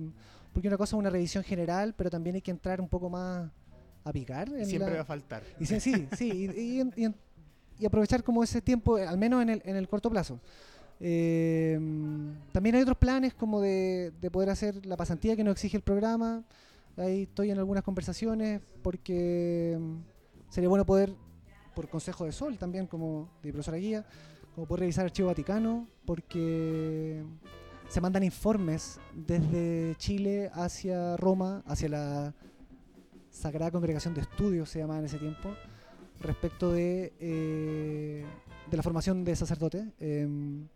[0.53, 3.49] porque una cosa es una revisión general, pero también hay que entrar un poco más
[4.03, 4.49] a picar.
[4.49, 5.43] en Siempre la- va a faltar.
[5.61, 7.15] y sí, sí, sí, y, y
[7.81, 10.41] y aprovechar como ese tiempo, al menos en el, en el corto plazo.
[11.01, 11.79] Eh,
[12.53, 15.83] también hay otros planes como de, de poder hacer la pasantía que nos exige el
[15.83, 16.45] programa.
[16.97, 19.97] Ahí estoy en algunas conversaciones porque mm,
[20.51, 21.15] sería bueno poder,
[21.75, 24.05] por consejo de Sol también, como de profesora guía,
[24.55, 27.23] como poder revisar Archivo Vaticano, porque
[27.89, 32.35] se mandan informes desde Chile hacia Roma, hacia la
[33.31, 35.55] Sagrada Congregación de Estudios, se llamaba en ese tiempo,
[36.21, 38.25] respecto de, eh,
[38.69, 39.87] de la formación de sacerdotes.
[40.01, 40.67] Em,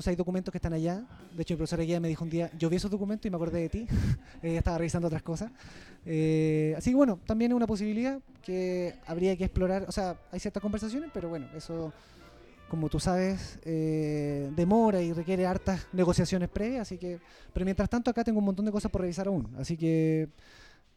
[0.00, 1.04] entonces hay documentos que están allá.
[1.36, 3.36] De hecho, mi profesora guía me dijo un día, yo vi esos documentos y me
[3.36, 3.86] acordé de ti.
[4.42, 5.50] Ella estaba revisando otras cosas.
[6.06, 9.84] Eh, así que bueno, también es una posibilidad que habría que explorar.
[9.88, 11.92] O sea, hay ciertas conversaciones, pero bueno, eso,
[12.70, 16.80] como tú sabes, eh, demora y requiere hartas negociaciones previas.
[16.80, 17.20] Así que,
[17.52, 19.54] pero mientras tanto acá tengo un montón de cosas por revisar aún.
[19.58, 20.30] Así que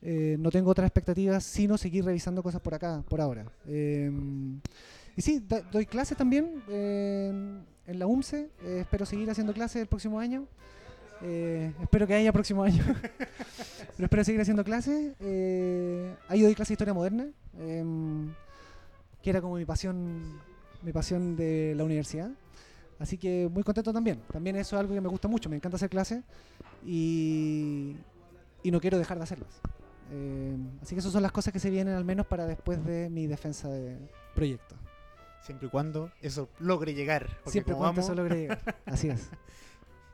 [0.02, 3.52] eh, no tengo otras expectativas sino seguir revisando cosas por acá, por ahora.
[5.16, 7.30] Y sí, doy clases también eh,
[7.86, 8.50] en la UMCE.
[8.64, 10.48] eh, espero seguir haciendo clases el próximo año.
[11.22, 12.84] Eh, espero que haya próximo año.
[13.96, 15.14] Pero espero seguir haciendo clases.
[15.20, 17.28] Eh, ahí doy clase de historia moderna,
[17.60, 18.34] em,
[19.22, 20.40] que era como mi pasión,
[20.82, 22.32] mi pasión de la universidad.
[23.00, 24.20] Así que muy contento también.
[24.32, 25.50] También eso es algo que me gusta mucho.
[25.50, 26.24] Me encanta hacer clases
[26.86, 27.96] y,
[28.64, 29.62] y no quiero dejar de hacerlas.
[30.12, 33.10] Eh, así que esas son las cosas que se vienen al menos para después de
[33.10, 33.98] mi defensa de
[34.36, 34.76] proyecto.
[35.44, 37.28] Siempre y cuando eso logre llegar.
[37.46, 38.76] Siempre como cuando vamos, eso logre llegar.
[38.86, 39.30] Así es.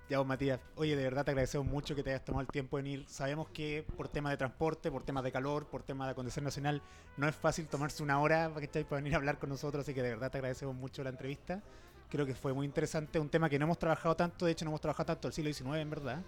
[0.10, 2.78] Ya vos, Matías, oye, de verdad te agradecemos mucho que te hayas tomado el tiempo
[2.78, 3.06] de venir.
[3.08, 6.82] Sabemos que por temas de transporte, por temas de calor, por temas de acontecer nacional,
[7.16, 10.10] no es fácil tomarse una hora para venir a hablar con nosotros, así que de
[10.10, 11.62] verdad te agradecemos mucho la entrevista.
[12.10, 14.72] Creo que fue muy interesante, un tema que no hemos trabajado tanto, de hecho no
[14.72, 16.22] hemos trabajado tanto el siglo XIX, en verdad.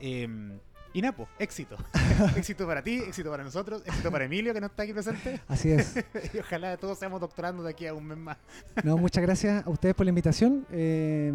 [0.00, 0.58] Eh,
[0.94, 1.76] y Napo, éxito.
[2.36, 5.40] éxito para ti, éxito para nosotros, éxito para Emilio, que no está aquí presente.
[5.48, 5.96] Así es.
[6.32, 8.38] y ojalá todos seamos doctorando de aquí a un mes más.
[8.84, 10.64] No, muchas gracias a ustedes por la invitación.
[10.70, 11.32] eh,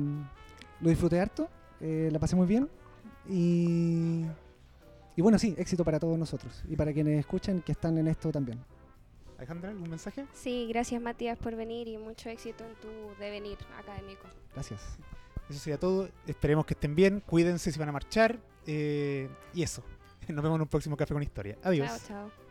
[0.80, 1.50] lo disfruté harto,
[1.82, 2.70] eh, la pasé muy bien.
[3.28, 4.26] Y,
[5.18, 8.32] y bueno, sí, éxito para todos nosotros y para quienes escuchan que están en esto
[8.32, 8.64] también.
[9.38, 10.26] Alejandra, ¿algún mensaje?
[10.34, 14.26] Sí, gracias Matías por venir y mucho éxito en tu devenir académico.
[14.54, 14.82] Gracias.
[15.50, 16.10] Eso sería todo.
[16.28, 17.22] Esperemos que estén bien.
[17.26, 18.40] Cuídense si van a marchar.
[18.68, 19.84] Eh, y eso.
[20.28, 21.58] Nos vemos en un próximo Café con Historia.
[21.64, 21.88] Adiós.
[22.08, 22.50] Chao, chao.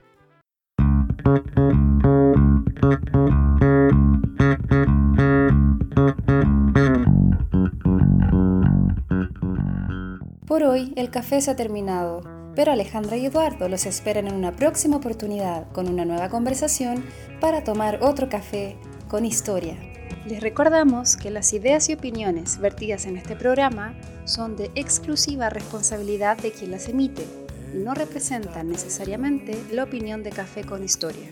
[10.47, 12.23] Por hoy el café se ha terminado,
[12.55, 17.05] pero Alejandra y Eduardo los esperan en una próxima oportunidad con una nueva conversación
[17.41, 18.77] para tomar otro café
[19.09, 19.77] con historia.
[20.29, 23.95] Les recordamos que las ideas y opiniones vertidas en este programa
[24.27, 27.25] son de exclusiva responsabilidad de quien las emite
[27.75, 31.31] y no representan necesariamente la opinión de Café con Historia.